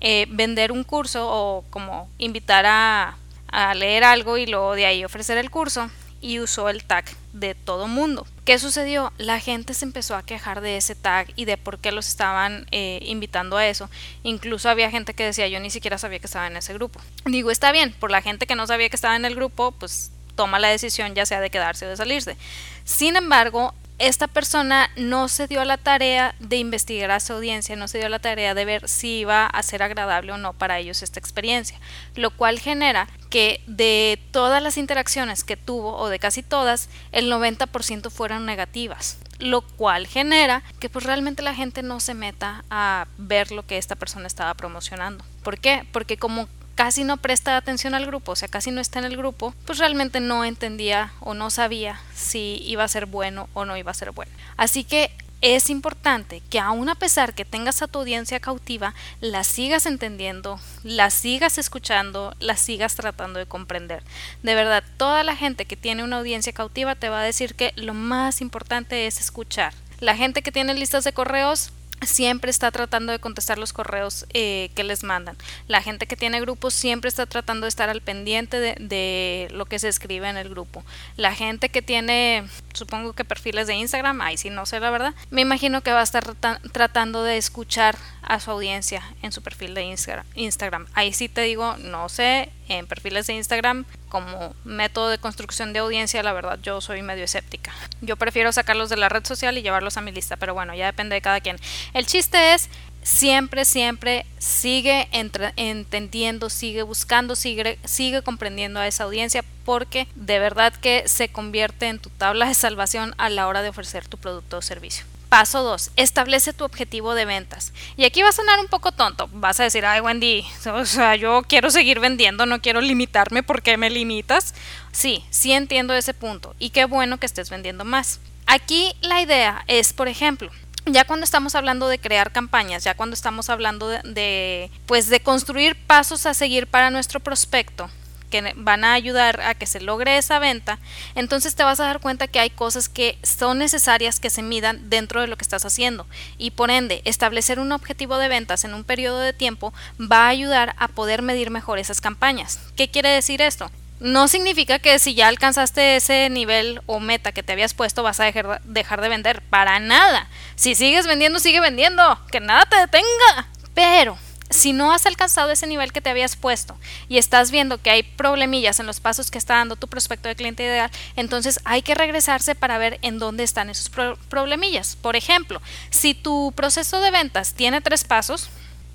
eh, 0.00 0.26
vender 0.30 0.72
un 0.72 0.84
curso 0.84 1.28
o 1.30 1.64
como 1.70 2.10
invitar 2.18 2.66
a, 2.66 3.16
a 3.48 3.74
leer 3.74 4.02
algo 4.04 4.36
y 4.36 4.46
luego 4.46 4.74
de 4.74 4.86
ahí 4.86 5.04
ofrecer 5.04 5.38
el 5.38 5.50
curso 5.50 5.88
y 6.20 6.40
usó 6.40 6.68
el 6.68 6.84
tag 6.84 7.04
de 7.32 7.54
todo 7.54 7.86
mundo. 7.86 8.26
¿Qué 8.44 8.58
sucedió? 8.58 9.12
La 9.18 9.38
gente 9.38 9.72
se 9.72 9.84
empezó 9.84 10.16
a 10.16 10.24
quejar 10.24 10.62
de 10.62 10.76
ese 10.76 10.96
tag 10.96 11.32
y 11.36 11.44
de 11.44 11.56
por 11.56 11.78
qué 11.78 11.92
los 11.92 12.08
estaban 12.08 12.66
eh, 12.72 12.98
invitando 13.02 13.56
a 13.56 13.68
eso. 13.68 13.88
Incluso 14.24 14.68
había 14.68 14.90
gente 14.90 15.14
que 15.14 15.24
decía 15.24 15.46
yo 15.46 15.60
ni 15.60 15.70
siquiera 15.70 15.96
sabía 15.96 16.18
que 16.18 16.26
estaba 16.26 16.48
en 16.48 16.56
ese 16.56 16.74
grupo. 16.74 17.00
Digo, 17.24 17.52
está 17.52 17.70
bien, 17.70 17.92
por 17.92 18.10
la 18.10 18.20
gente 18.20 18.48
que 18.48 18.56
no 18.56 18.66
sabía 18.66 18.88
que 18.88 18.96
estaba 18.96 19.14
en 19.14 19.24
el 19.24 19.36
grupo, 19.36 19.70
pues 19.70 20.10
toma 20.34 20.58
la 20.58 20.68
decisión 20.68 21.14
ya 21.14 21.24
sea 21.24 21.40
de 21.40 21.50
quedarse 21.50 21.86
o 21.86 21.90
de 21.90 21.96
salirse. 21.96 22.36
Sin 22.84 23.14
embargo, 23.14 23.74
esta 24.02 24.26
persona 24.26 24.90
no 24.96 25.28
se 25.28 25.46
dio 25.46 25.64
la 25.64 25.76
tarea 25.76 26.34
de 26.40 26.56
investigar 26.56 27.12
a 27.12 27.20
su 27.20 27.34
audiencia, 27.34 27.76
no 27.76 27.86
se 27.86 27.98
dio 27.98 28.08
la 28.08 28.18
tarea 28.18 28.52
de 28.52 28.64
ver 28.64 28.88
si 28.88 29.20
iba 29.20 29.46
a 29.46 29.62
ser 29.62 29.80
agradable 29.84 30.32
o 30.32 30.38
no 30.38 30.54
para 30.54 30.80
ellos 30.80 31.04
esta 31.04 31.20
experiencia, 31.20 31.78
lo 32.16 32.32
cual 32.32 32.58
genera 32.58 33.08
que 33.30 33.62
de 33.68 34.20
todas 34.32 34.60
las 34.60 34.76
interacciones 34.76 35.44
que 35.44 35.56
tuvo, 35.56 35.96
o 35.96 36.08
de 36.08 36.18
casi 36.18 36.42
todas, 36.42 36.88
el 37.12 37.30
90% 37.30 38.10
fueron 38.10 38.44
negativas, 38.44 39.18
lo 39.38 39.60
cual 39.62 40.08
genera 40.08 40.64
que 40.80 40.90
pues 40.90 41.04
realmente 41.04 41.42
la 41.42 41.54
gente 41.54 41.84
no 41.84 42.00
se 42.00 42.14
meta 42.14 42.64
a 42.70 43.06
ver 43.18 43.52
lo 43.52 43.64
que 43.64 43.78
esta 43.78 43.94
persona 43.94 44.26
estaba 44.26 44.54
promocionando. 44.54 45.24
¿Por 45.44 45.60
qué? 45.60 45.86
Porque 45.92 46.16
como 46.16 46.48
casi 46.74 47.04
no 47.04 47.16
presta 47.16 47.56
atención 47.56 47.94
al 47.94 48.06
grupo, 48.06 48.32
o 48.32 48.36
sea, 48.36 48.48
casi 48.48 48.70
no 48.70 48.80
está 48.80 48.98
en 48.98 49.04
el 49.06 49.16
grupo, 49.16 49.54
pues 49.66 49.78
realmente 49.78 50.20
no 50.20 50.44
entendía 50.44 51.12
o 51.20 51.34
no 51.34 51.50
sabía 51.50 52.00
si 52.14 52.62
iba 52.64 52.84
a 52.84 52.88
ser 52.88 53.06
bueno 53.06 53.48
o 53.54 53.64
no 53.64 53.76
iba 53.76 53.90
a 53.90 53.94
ser 53.94 54.12
bueno. 54.12 54.32
Así 54.56 54.84
que 54.84 55.10
es 55.42 55.70
importante 55.70 56.40
que 56.50 56.60
aun 56.60 56.88
a 56.88 56.94
pesar 56.94 57.34
que 57.34 57.44
tengas 57.44 57.82
a 57.82 57.88
tu 57.88 57.98
audiencia 57.98 58.38
cautiva, 58.38 58.94
la 59.20 59.42
sigas 59.42 59.86
entendiendo, 59.86 60.60
la 60.84 61.10
sigas 61.10 61.58
escuchando, 61.58 62.36
la 62.38 62.56
sigas 62.56 62.94
tratando 62.94 63.40
de 63.40 63.46
comprender. 63.46 64.04
De 64.44 64.54
verdad, 64.54 64.84
toda 64.98 65.24
la 65.24 65.34
gente 65.34 65.64
que 65.64 65.76
tiene 65.76 66.04
una 66.04 66.18
audiencia 66.18 66.52
cautiva 66.52 66.94
te 66.94 67.08
va 67.08 67.20
a 67.20 67.24
decir 67.24 67.56
que 67.56 67.72
lo 67.74 67.92
más 67.92 68.40
importante 68.40 69.08
es 69.08 69.18
escuchar. 69.18 69.74
La 69.98 70.16
gente 70.16 70.42
que 70.42 70.52
tiene 70.52 70.74
listas 70.74 71.02
de 71.02 71.12
correos 71.12 71.72
siempre 72.04 72.50
está 72.50 72.70
tratando 72.70 73.12
de 73.12 73.18
contestar 73.18 73.58
los 73.58 73.72
correos 73.72 74.26
eh, 74.32 74.70
que 74.74 74.84
les 74.84 75.04
mandan. 75.04 75.36
La 75.68 75.82
gente 75.82 76.06
que 76.06 76.16
tiene 76.16 76.40
grupos 76.40 76.74
siempre 76.74 77.08
está 77.08 77.26
tratando 77.26 77.64
de 77.64 77.68
estar 77.68 77.88
al 77.88 78.00
pendiente 78.00 78.58
de, 78.60 79.48
lo 79.52 79.66
que 79.66 79.78
se 79.78 79.88
escribe 79.88 80.28
en 80.28 80.36
el 80.36 80.48
grupo. 80.48 80.84
La 81.16 81.34
gente 81.34 81.68
que 81.68 81.82
tiene, 81.82 82.44
supongo 82.72 83.12
que 83.12 83.24
perfiles 83.24 83.66
de 83.66 83.74
Instagram, 83.74 84.20
ahí 84.20 84.36
sí 84.36 84.50
no 84.50 84.66
sé 84.66 84.80
la 84.80 84.90
verdad, 84.90 85.14
me 85.30 85.42
imagino 85.42 85.82
que 85.82 85.92
va 85.92 86.00
a 86.00 86.04
estar 86.04 86.34
tratando 86.72 87.22
de 87.22 87.36
escuchar 87.36 87.96
a 88.22 88.40
su 88.40 88.50
audiencia 88.50 89.02
en 89.22 89.32
su 89.32 89.42
perfil 89.42 89.74
de 89.74 89.96
Instagram. 90.34 90.86
Ahí 90.94 91.12
sí 91.12 91.28
te 91.28 91.42
digo, 91.42 91.76
no 91.78 92.08
sé, 92.08 92.50
en 92.68 92.86
perfiles 92.86 93.26
de 93.26 93.34
Instagram 93.34 93.84
como 94.08 94.54
método 94.64 95.08
de 95.08 95.18
construcción 95.18 95.72
de 95.72 95.80
audiencia, 95.80 96.22
la 96.22 96.32
verdad 96.32 96.58
yo 96.62 96.80
soy 96.80 97.02
medio 97.02 97.24
escéptica. 97.24 97.72
Yo 98.00 98.16
prefiero 98.16 98.52
sacarlos 98.52 98.90
de 98.90 98.96
la 98.96 99.08
red 99.08 99.24
social 99.24 99.56
y 99.56 99.62
llevarlos 99.62 99.96
a 99.96 100.00
mi 100.00 100.12
lista, 100.12 100.36
pero 100.36 100.54
bueno, 100.54 100.74
ya 100.74 100.86
depende 100.86 101.14
de 101.14 101.22
cada 101.22 101.40
quien. 101.40 101.56
El 101.94 102.06
chiste 102.06 102.54
es 102.54 102.68
siempre, 103.02 103.64
siempre 103.64 104.26
sigue 104.38 105.08
entendiendo, 105.12 106.50
sigue 106.50 106.82
buscando, 106.82 107.36
sigue, 107.36 107.78
sigue 107.84 108.22
comprendiendo 108.22 108.80
a 108.80 108.86
esa 108.86 109.04
audiencia 109.04 109.44
porque 109.64 110.06
de 110.14 110.38
verdad 110.38 110.72
que 110.74 111.08
se 111.08 111.28
convierte 111.28 111.88
en 111.88 111.98
tu 111.98 112.10
tabla 112.10 112.48
de 112.48 112.54
salvación 112.54 113.14
a 113.18 113.28
la 113.28 113.48
hora 113.48 113.62
de 113.62 113.70
ofrecer 113.70 114.06
tu 114.08 114.18
producto 114.18 114.58
o 114.58 114.62
servicio. 114.62 115.04
Paso 115.32 115.62
2. 115.62 115.92
Establece 115.96 116.52
tu 116.52 116.62
objetivo 116.62 117.14
de 117.14 117.24
ventas. 117.24 117.72
Y 117.96 118.04
aquí 118.04 118.20
va 118.20 118.28
a 118.28 118.32
sonar 118.32 118.60
un 118.60 118.66
poco 118.66 118.92
tonto. 118.92 119.30
Vas 119.32 119.60
a 119.60 119.62
decir, 119.62 119.86
ay 119.86 120.02
Wendy, 120.02 120.44
o 120.66 120.84
sea, 120.84 121.16
yo 121.16 121.40
quiero 121.48 121.70
seguir 121.70 122.00
vendiendo, 122.00 122.44
no 122.44 122.60
quiero 122.60 122.82
limitarme, 122.82 123.42
¿por 123.42 123.62
qué 123.62 123.78
me 123.78 123.88
limitas? 123.88 124.54
Sí, 124.92 125.24
sí 125.30 125.52
entiendo 125.52 125.94
ese 125.94 126.12
punto. 126.12 126.54
Y 126.58 126.68
qué 126.68 126.84
bueno 126.84 127.16
que 127.16 127.24
estés 127.24 127.48
vendiendo 127.48 127.86
más. 127.86 128.20
Aquí 128.44 128.92
la 129.00 129.22
idea 129.22 129.64
es, 129.68 129.94
por 129.94 130.06
ejemplo, 130.06 130.50
ya 130.84 131.06
cuando 131.06 131.24
estamos 131.24 131.54
hablando 131.54 131.88
de 131.88 131.98
crear 131.98 132.30
campañas, 132.30 132.84
ya 132.84 132.92
cuando 132.92 133.14
estamos 133.14 133.48
hablando 133.48 133.88
de, 133.88 134.00
de, 134.04 134.70
pues 134.84 135.08
de 135.08 135.20
construir 135.20 135.76
pasos 135.86 136.26
a 136.26 136.34
seguir 136.34 136.66
para 136.66 136.90
nuestro 136.90 137.20
prospecto, 137.20 137.88
que 138.32 138.54
van 138.56 138.84
a 138.84 138.94
ayudar 138.94 139.40
a 139.42 139.54
que 139.54 139.66
se 139.66 139.80
logre 139.80 140.16
esa 140.16 140.40
venta, 140.40 140.80
entonces 141.14 141.54
te 141.54 141.62
vas 141.62 141.78
a 141.78 141.84
dar 141.84 142.00
cuenta 142.00 142.26
que 142.26 142.40
hay 142.40 142.50
cosas 142.50 142.88
que 142.88 143.18
son 143.22 143.58
necesarias 143.58 144.18
que 144.18 144.30
se 144.30 144.42
midan 144.42 144.90
dentro 144.90 145.20
de 145.20 145.28
lo 145.28 145.36
que 145.36 145.42
estás 145.44 145.64
haciendo 145.64 146.06
y 146.38 146.52
por 146.52 146.70
ende 146.70 147.02
establecer 147.04 147.60
un 147.60 147.70
objetivo 147.70 148.16
de 148.16 148.28
ventas 148.28 148.64
en 148.64 148.74
un 148.74 148.82
periodo 148.82 149.20
de 149.20 149.34
tiempo 149.34 149.72
va 150.00 150.24
a 150.24 150.28
ayudar 150.28 150.74
a 150.78 150.88
poder 150.88 151.22
medir 151.22 151.50
mejor 151.50 151.78
esas 151.78 152.00
campañas. 152.00 152.58
¿Qué 152.74 152.88
quiere 152.88 153.10
decir 153.10 153.42
esto? 153.42 153.70
No 154.00 154.26
significa 154.26 154.80
que 154.80 154.98
si 154.98 155.14
ya 155.14 155.28
alcanzaste 155.28 155.94
ese 155.94 156.28
nivel 156.28 156.80
o 156.86 156.98
meta 156.98 157.30
que 157.30 157.44
te 157.44 157.52
habías 157.52 157.74
puesto 157.74 158.02
vas 158.02 158.18
a 158.18 158.24
dejar, 158.24 158.60
dejar 158.64 159.00
de 159.00 159.08
vender. 159.08 159.42
Para 159.42 159.78
nada. 159.78 160.28
Si 160.56 160.74
sigues 160.74 161.06
vendiendo, 161.06 161.38
sigue 161.38 161.60
vendiendo. 161.60 162.18
Que 162.32 162.40
nada 162.40 162.66
te 162.66 162.76
detenga. 162.78 163.46
Pero 163.74 164.18
si 164.52 164.72
no 164.72 164.92
has 164.92 165.06
alcanzado 165.06 165.50
ese 165.50 165.66
nivel 165.66 165.92
que 165.92 166.00
te 166.00 166.10
habías 166.10 166.36
puesto 166.36 166.76
y 167.08 167.18
estás 167.18 167.50
viendo 167.50 167.78
que 167.78 167.90
hay 167.90 168.02
problemillas 168.02 168.80
en 168.80 168.86
los 168.86 169.00
pasos 169.00 169.30
que 169.30 169.38
está 169.38 169.56
dando 169.56 169.76
tu 169.76 169.88
prospecto 169.88 170.28
de 170.28 170.36
cliente 170.36 170.62
ideal, 170.62 170.90
entonces 171.16 171.60
hay 171.64 171.82
que 171.82 171.94
regresarse 171.94 172.54
para 172.54 172.78
ver 172.78 172.98
en 173.02 173.18
dónde 173.18 173.44
están 173.44 173.70
esos 173.70 173.90
problemillas. 174.28 174.96
Por 174.96 175.16
ejemplo, 175.16 175.60
si 175.90 176.14
tu 176.14 176.52
proceso 176.54 177.00
de 177.00 177.10
ventas 177.10 177.54
tiene 177.54 177.80
tres 177.80 178.04
pasos, 178.04 178.48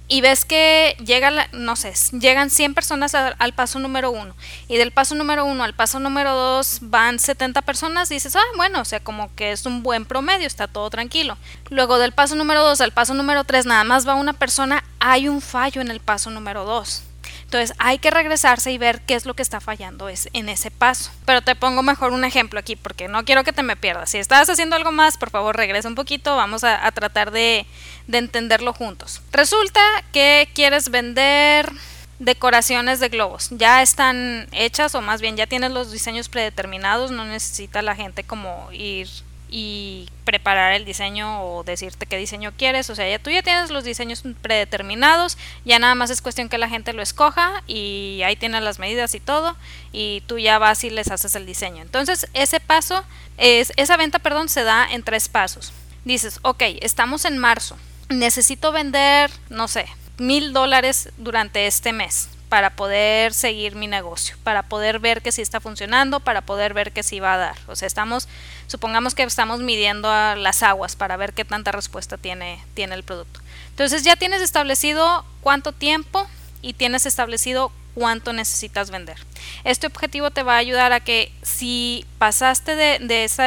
y 0.08 0.22
ves 0.22 0.46
que 0.46 0.96
llega, 1.04 1.50
no 1.52 1.76
sé, 1.76 1.94
llegan 2.18 2.50
100 2.50 2.74
personas 2.74 3.14
al, 3.14 3.54
paso 3.54 3.80
número 3.80 4.12
uno 4.12 4.36
y 4.68 4.78
del 4.78 4.92
paso 4.92 5.16
número 5.16 5.46
uno 5.46 5.64
al 5.64 5.74
paso 5.74 6.00
número 6.00 6.34
dos 6.34 6.80
van 6.82 7.20
70 7.20 7.62
personas, 7.64 8.10
dices, 8.10 8.36
ah, 8.36 8.44
bueno, 8.56 8.82
o 8.82 8.86
sea, 8.86 9.00
como 9.00 9.34
que 9.36 9.52
es 9.52 9.66
un 9.66 9.84
buen 9.84 10.06
promedio, 10.06 10.48
está 10.48 10.68
todo 10.68 10.90
tranquilo. 10.90 11.38
Luego 11.70 11.98
del 11.98 12.14
paso 12.14 12.36
número 12.36 12.64
dos 12.64 12.80
al 12.82 12.92
paso 12.92 13.14
número 13.14 13.44
tres 13.44 13.66
nada 13.66 13.84
más 13.84 14.08
va 14.08 14.16
una 14.16 14.34
persona, 14.34 14.84
hay 15.00 15.28
un 15.28 15.42
fallo 15.42 15.82
en 15.82 15.92
el 15.92 16.00
paso 16.00 16.30
número 16.30 16.64
dos. 16.64 17.04
Entonces 17.44 17.76
hay 17.80 18.00
que 18.00 18.12
regresarse 18.12 18.72
y 18.72 18.78
ver 18.78 19.02
qué 19.02 19.16
es 19.16 19.26
lo 19.26 19.34
que 19.34 19.42
está 19.42 19.60
fallando 19.60 20.10
es 20.10 20.30
en 20.34 20.50
ese 20.50 20.72
paso. 20.72 21.12
Pero 21.26 21.42
te 21.42 21.56
pongo 21.56 21.84
mejor 21.84 22.12
un 22.12 22.24
ejemplo 22.24 22.60
aquí 22.60 22.76
porque 22.76 23.08
no 23.08 23.26
quiero 23.26 23.44
que 23.44 23.54
te 23.54 23.64
me 23.64 23.76
pierdas. 23.76 24.10
Si 24.12 24.18
estás 24.18 24.50
haciendo 24.50 24.76
algo 24.76 24.92
más, 24.92 25.18
por 25.18 25.30
favor 25.30 25.56
regresa 25.56 25.88
un 25.88 25.96
poquito, 25.96 26.36
vamos 26.36 26.64
a, 26.64 26.92
tratar 26.92 27.32
de, 27.32 27.66
de 28.08 28.18
entenderlo 28.18 28.74
juntos. 28.74 29.22
Resulta 29.32 29.82
que 30.12 30.50
quieres 30.54 30.90
vender 30.90 31.72
decoraciones 32.20 33.00
de 33.00 33.10
globos. 33.10 33.50
Ya 33.52 33.82
están 33.82 34.48
hechas 34.52 34.96
o 34.96 35.02
más 35.02 35.22
bien 35.22 35.38
ya 35.38 35.48
tienes 35.48 35.72
los 35.72 35.92
diseños 35.92 36.30
predeterminados, 36.30 37.12
no 37.12 37.26
necesita 37.26 37.82
la 37.82 37.96
gente 37.96 38.24
como 38.24 38.70
ir 38.72 39.08
y 39.50 40.10
preparar 40.24 40.74
el 40.74 40.86
diseño 40.86 41.44
o 41.44 41.64
decirte 41.64 42.06
qué 42.06 42.18
diseño 42.18 42.52
quieres. 42.58 42.90
O 42.90 42.96
sea, 42.96 43.10
ya 43.10 43.20
tú 43.20 43.30
ya 43.30 43.42
tienes 43.44 43.70
los 43.70 43.84
diseños 43.84 44.24
predeterminados, 44.42 45.38
ya 45.66 45.80
nada 45.80 45.96
más 45.96 46.10
es 46.10 46.22
cuestión 46.22 46.50
que 46.50 46.58
la 46.58 46.70
gente 46.70 46.94
lo 46.94 47.02
escoja 47.02 47.64
y 47.68 48.22
ahí 48.26 48.36
tienes 48.36 48.62
las 48.64 48.80
medidas 48.80 49.16
y 49.16 49.20
todo 49.20 49.56
y 49.92 50.24
tú 50.28 50.38
ya 50.38 50.60
vas 50.60 50.84
y 50.84 50.90
les 50.90 51.10
haces 51.10 51.36
el 51.36 51.46
diseño. 51.46 51.82
Entonces, 51.82 52.28
ese 52.34 52.60
paso 52.60 53.04
es 53.38 53.72
esa 53.78 53.98
venta, 53.98 54.20
perdón, 54.20 54.50
se 54.50 54.64
da 54.64 54.88
en 54.90 55.04
tres 55.04 55.30
pasos. 55.30 55.72
Dices, 56.06 56.40
ok, 56.42 56.64
estamos 56.82 57.26
en 57.26 57.38
marzo, 57.38 57.78
necesito 58.10 58.72
vender, 58.72 59.30
no 59.50 59.68
sé, 59.68 59.88
mil 60.18 60.54
dólares 60.54 61.10
durante 61.18 61.68
este 61.68 61.94
mes 61.94 62.30
para 62.50 62.72
poder 62.72 63.34
seguir 63.34 63.76
mi 63.76 63.88
negocio, 63.88 64.36
para 64.44 64.64
poder 64.64 65.00
ver 65.00 65.22
que 65.22 65.32
sí 65.32 65.42
está 65.42 65.60
funcionando, 65.60 66.20
para 66.20 66.42
poder 66.42 66.74
ver 66.74 66.92
que 66.92 67.04
sí 67.04 67.20
va 67.20 67.34
a 67.34 67.38
dar. 67.38 67.56
O 67.68 67.76
sea, 67.76 67.88
estamos, 67.88 68.28
supongamos 68.68 69.16
que 69.16 69.24
estamos 69.24 69.60
midiendo 69.60 70.10
las 70.36 70.64
aguas 70.64 70.96
para 70.96 71.18
ver 71.18 71.34
qué 71.34 71.44
tanta 71.46 71.72
respuesta 71.72 72.18
tiene, 72.18 72.64
tiene 72.74 72.96
el 72.96 73.04
producto. 73.04 73.42
Entonces 73.70 74.04
ya 74.04 74.16
tienes 74.16 74.42
establecido 74.42 75.26
cuánto 75.42 75.72
tiempo 75.74 76.28
y 76.62 76.74
tienes 76.74 77.06
establecido 77.06 77.72
cuánto 77.94 78.32
necesitas 78.32 78.92
vender. 78.92 79.18
Este 79.64 79.88
objetivo 79.88 80.32
te 80.32 80.44
va 80.44 80.56
a 80.56 80.60
ayudar 80.60 80.94
a 80.94 81.00
que 81.00 81.32
si 81.42 82.06
pasaste 82.18 82.76
de, 82.76 83.00
de, 83.00 83.24
esa, 83.24 83.44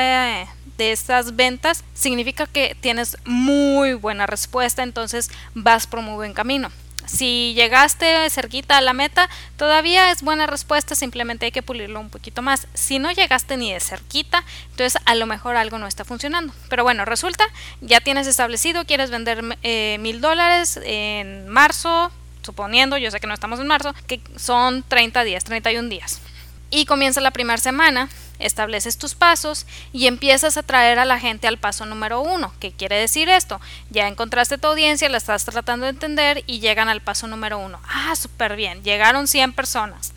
de 0.76 0.92
esas 0.92 1.36
ventas, 1.36 1.84
significa 1.94 2.46
que 2.46 2.76
tienes 2.80 3.16
muy 3.24 3.94
buena 3.94 4.26
respuesta, 4.26 4.82
entonces 4.82 5.30
vas 5.54 5.86
por 5.86 6.02
muy 6.02 6.14
buen 6.14 6.34
camino. 6.34 6.70
Si 7.12 7.54
llegaste 7.54 8.30
cerquita 8.30 8.78
a 8.78 8.80
la 8.80 8.92
meta, 8.92 9.28
todavía 9.56 10.12
es 10.12 10.22
buena 10.22 10.46
respuesta, 10.46 10.94
simplemente 10.94 11.46
hay 11.46 11.50
que 11.50 11.60
pulirlo 11.60 11.98
un 11.98 12.08
poquito 12.08 12.40
más. 12.40 12.68
Si 12.72 13.00
no 13.00 13.10
llegaste 13.10 13.56
ni 13.56 13.72
de 13.72 13.80
cerquita, 13.80 14.44
entonces 14.70 15.02
a 15.06 15.16
lo 15.16 15.26
mejor 15.26 15.56
algo 15.56 15.78
no 15.78 15.88
está 15.88 16.04
funcionando. 16.04 16.54
Pero 16.68 16.84
bueno, 16.84 17.04
resulta, 17.04 17.44
ya 17.80 18.00
tienes 18.00 18.28
establecido, 18.28 18.84
quieres 18.84 19.10
vender 19.10 19.58
eh, 19.64 19.96
mil 19.98 20.20
dólares 20.20 20.78
en 20.84 21.48
marzo, 21.48 22.12
suponiendo, 22.42 22.96
yo 22.96 23.10
sé 23.10 23.18
que 23.18 23.26
no 23.26 23.34
estamos 23.34 23.58
en 23.58 23.66
marzo, 23.66 23.92
que 24.06 24.20
son 24.36 24.84
30 24.84 25.24
días, 25.24 25.42
31 25.42 25.88
días. 25.88 26.20
Y 26.70 26.84
comienza 26.86 27.20
la 27.20 27.32
primera 27.32 27.58
semana, 27.58 28.08
estableces 28.40 28.98
tus 28.98 29.14
pasos 29.14 29.66
y 29.92 30.06
empiezas 30.06 30.56
a 30.56 30.62
traer 30.62 30.98
a 30.98 31.04
la 31.04 31.20
gente 31.20 31.46
al 31.46 31.58
paso 31.58 31.86
número 31.86 32.20
uno. 32.20 32.52
¿Qué 32.58 32.72
quiere 32.72 32.96
decir 32.96 33.28
esto? 33.28 33.60
Ya 33.90 34.08
encontraste 34.08 34.58
tu 34.58 34.68
audiencia, 34.68 35.08
la 35.08 35.18
estás 35.18 35.44
tratando 35.44 35.84
de 35.84 35.90
entender 35.90 36.42
y 36.46 36.60
llegan 36.60 36.88
al 36.88 37.00
paso 37.00 37.26
número 37.26 37.58
uno. 37.58 37.80
Ah, 37.88 38.14
súper 38.16 38.56
bien, 38.56 38.82
llegaron 38.82 39.28
100 39.28 39.52
personas. 39.52 40.12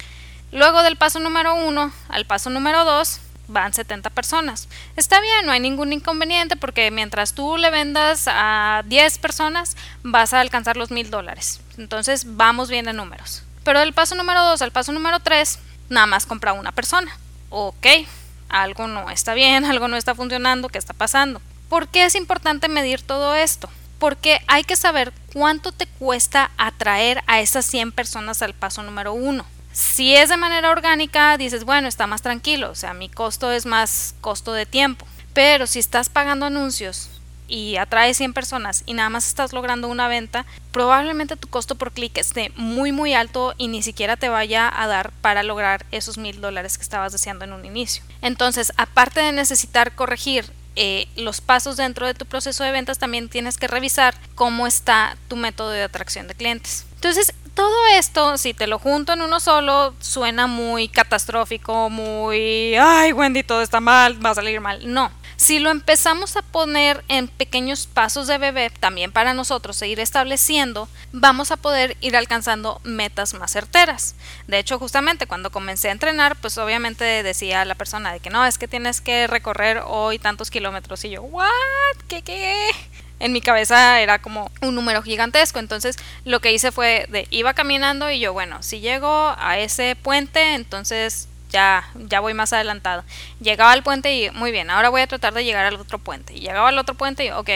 Luego 0.51 0.83
del 0.83 0.97
paso 0.97 1.19
número 1.19 1.55
uno 1.55 1.91
al 2.09 2.25
paso 2.25 2.49
número 2.49 2.85
dos 2.85 3.19
van 3.47 3.73
70 3.73 4.09
personas. 4.11 4.69
Está 4.95 5.19
bien, 5.19 5.45
no 5.45 5.51
hay 5.51 5.59
ningún 5.59 5.93
inconveniente 5.93 6.55
porque 6.55 6.91
mientras 6.91 7.33
tú 7.33 7.57
le 7.57 7.69
vendas 7.69 8.25
a 8.27 8.83
10 8.85 9.17
personas 9.17 9.75
vas 10.03 10.33
a 10.33 10.39
alcanzar 10.39 10.77
los 10.77 10.91
mil 10.91 11.09
dólares. 11.09 11.59
Entonces 11.77 12.37
vamos 12.37 12.69
bien 12.69 12.85
de 12.85 12.93
números. 12.93 13.43
Pero 13.63 13.79
del 13.79 13.93
paso 13.93 14.15
número 14.15 14.43
2 14.43 14.61
al 14.61 14.71
paso 14.71 14.91
número 14.91 15.19
3 15.19 15.59
nada 15.89 16.05
más 16.07 16.25
compra 16.25 16.53
una 16.53 16.71
persona 16.71 17.17
ok, 17.53 17.85
algo 18.49 18.87
no 18.87 19.09
está 19.11 19.35
bien, 19.35 19.63
algo 19.65 19.87
no 19.87 19.95
está 19.95 20.15
funcionando, 20.15 20.69
¿qué 20.69 20.79
está 20.79 20.93
pasando? 20.93 21.41
¿Por 21.69 21.87
qué 21.87 22.05
es 22.05 22.15
importante 22.15 22.67
medir 22.67 23.01
todo 23.01 23.35
esto? 23.35 23.69
Porque 23.99 24.41
hay 24.47 24.63
que 24.63 24.75
saber 24.75 25.13
cuánto 25.31 25.71
te 25.71 25.85
cuesta 25.85 26.51
atraer 26.57 27.23
a 27.27 27.39
esas 27.39 27.65
100 27.65 27.93
personas 27.93 28.41
al 28.41 28.53
paso 28.53 28.83
número 28.83 29.13
uno. 29.13 29.45
Si 29.71 30.15
es 30.15 30.29
de 30.29 30.37
manera 30.37 30.71
orgánica, 30.71 31.37
dices, 31.37 31.63
bueno, 31.63 31.87
está 31.87 32.05
más 32.05 32.21
tranquilo, 32.21 32.69
o 32.69 32.75
sea, 32.75 32.93
mi 32.93 33.07
costo 33.07 33.51
es 33.51 33.65
más 33.65 34.13
costo 34.21 34.53
de 34.53 34.65
tiempo. 34.65 35.07
Pero 35.33 35.65
si 35.65 35.79
estás 35.79 36.09
pagando 36.09 36.45
anuncios 36.45 37.09
y 37.53 37.77
atraes 37.77 38.17
100 38.17 38.33
personas 38.33 38.81
y 38.87 38.95
nada 38.95 39.11
más 39.11 39.27
estás 39.27 39.53
logrando 39.53 39.87
una 39.87 40.07
venta, 40.07 40.43
probablemente 40.71 41.37
tu 41.37 41.47
costo 41.47 41.75
por 41.75 41.91
clic 41.91 42.17
esté 42.17 42.51
muy 42.55 42.91
muy 42.91 43.13
alto 43.13 43.53
y 43.59 43.67
ni 43.67 43.83
siquiera 43.83 44.17
te 44.17 44.27
vaya 44.27 44.73
a 44.75 44.87
dar 44.87 45.11
para 45.21 45.43
lograr 45.43 45.85
esos 45.91 46.17
mil 46.17 46.41
dólares 46.41 46.79
que 46.79 46.81
estabas 46.81 47.11
deseando 47.11 47.45
en 47.45 47.53
un 47.53 47.63
inicio. 47.63 48.03
Entonces, 48.23 48.73
aparte 48.75 49.19
de 49.19 49.33
necesitar 49.33 49.93
corregir 49.93 50.51
eh, 50.75 51.07
los 51.15 51.41
pasos 51.41 51.77
dentro 51.77 52.07
de 52.07 52.15
tu 52.15 52.25
proceso 52.25 52.63
de 52.63 52.71
ventas, 52.71 52.97
también 52.97 53.29
tienes 53.29 53.57
que 53.57 53.67
revisar 53.67 54.15
cómo 54.33 54.65
está 54.65 55.15
tu 55.27 55.35
método 55.35 55.69
de 55.69 55.83
atracción 55.83 56.27
de 56.27 56.33
clientes. 56.33 56.87
Entonces, 56.95 57.35
todo 57.53 57.85
esto, 57.95 58.35
si 58.39 58.55
te 58.55 58.65
lo 58.65 58.79
junto 58.79 59.13
en 59.13 59.21
uno 59.21 59.39
solo, 59.39 59.93
suena 59.99 60.47
muy 60.47 60.87
catastrófico, 60.87 61.91
muy, 61.91 62.75
ay, 62.77 63.13
Wendy, 63.13 63.43
todo 63.43 63.61
está 63.61 63.79
mal, 63.79 64.25
va 64.25 64.31
a 64.31 64.35
salir 64.35 64.59
mal. 64.59 64.91
No. 64.91 65.11
Si 65.43 65.59
lo 65.59 65.71
empezamos 65.71 66.37
a 66.37 66.41
poner 66.41 67.03
en 67.09 67.27
pequeños 67.27 67.85
pasos 67.85 68.27
de 68.27 68.37
bebé, 68.37 68.69
también 68.69 69.11
para 69.11 69.33
nosotros 69.33 69.75
seguir 69.75 69.99
estableciendo, 69.99 70.87
vamos 71.11 71.51
a 71.51 71.57
poder 71.57 71.97
ir 71.99 72.15
alcanzando 72.15 72.79
metas 72.85 73.33
más 73.33 73.51
certeras. 73.51 74.15
De 74.47 74.57
hecho, 74.57 74.79
justamente 74.79 75.27
cuando 75.27 75.51
comencé 75.51 75.89
a 75.89 75.91
entrenar, 75.91 76.37
pues 76.37 76.57
obviamente 76.57 77.03
decía 77.23 77.65
la 77.65 77.75
persona 77.75 78.13
de 78.13 78.21
que 78.21 78.29
no, 78.29 78.45
es 78.45 78.57
que 78.57 78.69
tienes 78.69 79.01
que 79.01 79.27
recorrer 79.27 79.81
hoy 79.85 80.17
tantos 80.17 80.49
kilómetros. 80.49 81.03
Y 81.03 81.09
yo, 81.09 81.23
¿what? 81.23 81.49
¿Qué 82.07 82.21
qué? 82.21 82.69
en 83.19 83.33
mi 83.33 83.41
cabeza 83.41 83.99
era 83.99 84.19
como 84.19 84.49
un 84.61 84.75
número 84.75 85.01
gigantesco. 85.01 85.59
Entonces 85.59 85.97
lo 86.23 86.39
que 86.39 86.53
hice 86.53 86.71
fue 86.71 87.05
de 87.09 87.27
iba 87.31 87.53
caminando 87.53 88.09
y 88.09 88.21
yo, 88.21 88.31
bueno, 88.31 88.63
si 88.63 88.79
llego 88.79 89.35
a 89.37 89.59
ese 89.59 89.97
puente, 89.97 90.53
entonces 90.53 91.27
ya, 91.53 91.87
ya 91.95 92.19
voy 92.19 92.33
más 92.33 92.51
adelantado. 92.51 93.03
Llegaba 93.39 93.71
al 93.71 93.83
puente 93.83 94.13
y 94.13 94.31
muy 94.31 94.51
bien, 94.51 94.69
ahora 94.71 94.89
voy 94.89 95.01
a 95.01 95.07
tratar 95.07 95.33
de 95.33 95.45
llegar 95.45 95.65
al 95.65 95.75
otro 95.75 95.99
puente. 95.99 96.33
Y 96.33 96.39
llegaba 96.39 96.69
al 96.69 96.77
otro 96.79 96.95
puente 96.95 97.23
y 97.25 97.29
ok, 97.29 97.49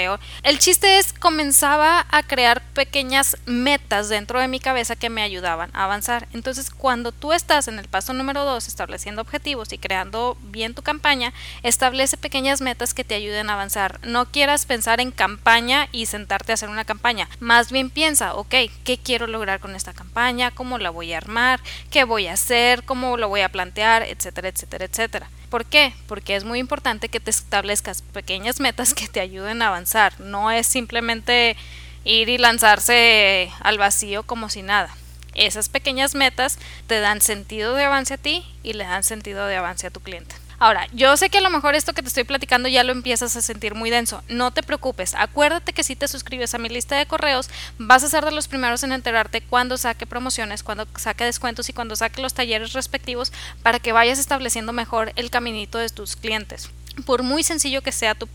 el 0.44 0.60
chiste 0.60 1.00
es 1.00 1.12
comenzaba 1.12 2.06
a 2.10 2.24
crear 2.24 2.62
pequeñas 2.74 3.38
metas 3.46 4.08
dentro 4.08 4.40
de 4.40 4.48
mi 4.48 4.60
cabeza 4.60 4.96
que 4.96 5.10
me 5.10 5.24
ayudaban 5.24 5.72
a 5.74 5.86
avanzar. 5.86 6.28
Entonces 6.32 6.70
cuando 6.70 7.12
tú 7.12 7.34
estás 7.34 7.68
en 7.68 7.80
el 7.80 7.88
paso 7.88 8.14
número 8.14 8.46
2 8.46 8.68
estableciendo 8.68 9.22
objetivos 9.24 9.74
y 9.74 9.80
creando 9.80 10.38
bien 10.42 10.76
tu 10.76 10.84
campaña, 10.84 11.34
establece 11.64 12.18
pequeñas 12.18 12.62
metas 12.62 12.94
que 12.94 13.04
te 13.04 13.16
ayuden 13.16 13.50
a 13.50 13.54
avanzar. 13.54 14.00
No 14.04 14.28
quieras 14.28 14.68
pensar 14.68 15.02
en 15.02 15.10
campaña 15.10 15.90
y 15.92 16.06
sentarte 16.06 16.52
a 16.52 16.56
hacer 16.56 16.70
una 16.70 16.86
campaña. 16.86 17.28
Más 17.40 17.72
bien 17.72 17.90
piensa, 17.90 18.36
ok, 18.36 18.54
¿qué 18.84 19.00
quiero 19.04 19.26
lograr 19.26 19.60
con 19.60 19.76
esta 19.76 19.94
campaña? 19.94 20.52
¿Cómo 20.52 20.78
la 20.78 20.92
voy 20.92 21.14
a 21.14 21.18
armar? 21.18 21.60
¿Qué 21.90 22.04
voy 22.04 22.28
a 22.28 22.34
hacer? 22.34 22.84
¿Cómo 22.84 23.18
lo 23.18 23.28
voy 23.28 23.42
a 23.42 23.50
plantear? 23.50 23.87
Etcétera, 23.96 24.50
etcétera, 24.50 24.86
etcétera. 24.86 25.30
¿Por 25.50 25.66
qué? 25.66 25.94
Porque 26.08 26.36
es 26.36 26.44
muy 26.44 26.60
importante 26.60 27.10
que 27.10 27.20
te 27.20 27.30
establezcas 27.30 28.02
pequeñas 28.02 28.60
metas 28.60 28.94
que 28.94 29.08
te 29.08 29.20
ayuden 29.20 29.62
a 29.62 29.68
avanzar. 29.68 30.20
No 30.20 30.52
es 30.52 30.68
simplemente 30.68 31.56
ir 32.04 32.30
y 32.30 32.38
lanzarse 32.38 33.52
al 33.62 33.78
vacío 33.78 34.24
como 34.24 34.50
si 34.50 34.62
nada. 34.62 34.96
Esas 35.34 35.70
pequeñas 35.70 36.16
metas 36.16 36.58
te 36.88 37.00
dan 37.00 37.22
sentido 37.22 37.76
de 37.76 37.86
avance 37.86 38.16
a 38.16 38.18
ti 38.18 38.46
y 38.64 38.74
le 38.74 38.86
dan 38.86 39.04
sentido 39.04 39.46
de 39.46 39.56
avance 39.56 39.88
a 39.88 39.92
tu 39.92 40.00
cliente. 40.00 40.36
Ahora, 40.60 40.88
yo 40.92 41.16
sé 41.18 41.30
que 41.30 41.38
a 41.38 41.42
lo 41.42 41.52
mejor 41.52 41.76
esto 41.76 41.94
que 41.94 42.02
te 42.02 42.08
estoy 42.08 42.24
platicando 42.24 42.68
ya 42.68 42.84
lo 42.84 42.92
empiezas 42.92 43.36
a 43.36 43.42
sentir 43.44 43.76
muy 43.76 43.92
denso. 43.92 44.24
No 44.28 44.50
te 44.52 44.64
preocupes. 44.64 45.14
Acuérdate 45.14 45.72
que 45.72 45.84
si 45.84 45.96
te 45.96 46.08
suscribes 46.08 46.56
a 46.56 46.58
mi 46.58 46.68
lista 46.68 46.98
de 46.98 47.06
correos, 47.06 47.50
vas 47.78 48.04
a 48.04 48.10
ser 48.10 48.26
de 48.26 48.32
los 48.32 48.48
primeros 48.48 48.84
en 48.84 48.92
enterarte 48.92 49.42
cuando 49.42 49.78
saque 49.78 50.08
promociones, 50.08 50.64
cuando 50.64 50.88
saque 50.96 51.26
descuentos 51.26 51.70
y 51.70 51.74
cuando 51.74 51.96
saque 51.96 52.24
los 52.24 52.34
talleres 52.34 52.74
respectivos 52.74 53.32
para 53.62 53.80
que 53.80 53.92
vayas 53.92 54.18
estableciendo 54.18 54.74
mejor 54.74 55.12
el 55.16 55.30
caminito 55.30 55.78
de 55.78 55.90
tus 55.90 56.16
clientes 56.16 56.72
por 57.06 57.24
muy 57.24 57.44
sencillo 57.44 57.82
que 57.82 57.92
sea 57.92 58.16
tu, 58.16 58.28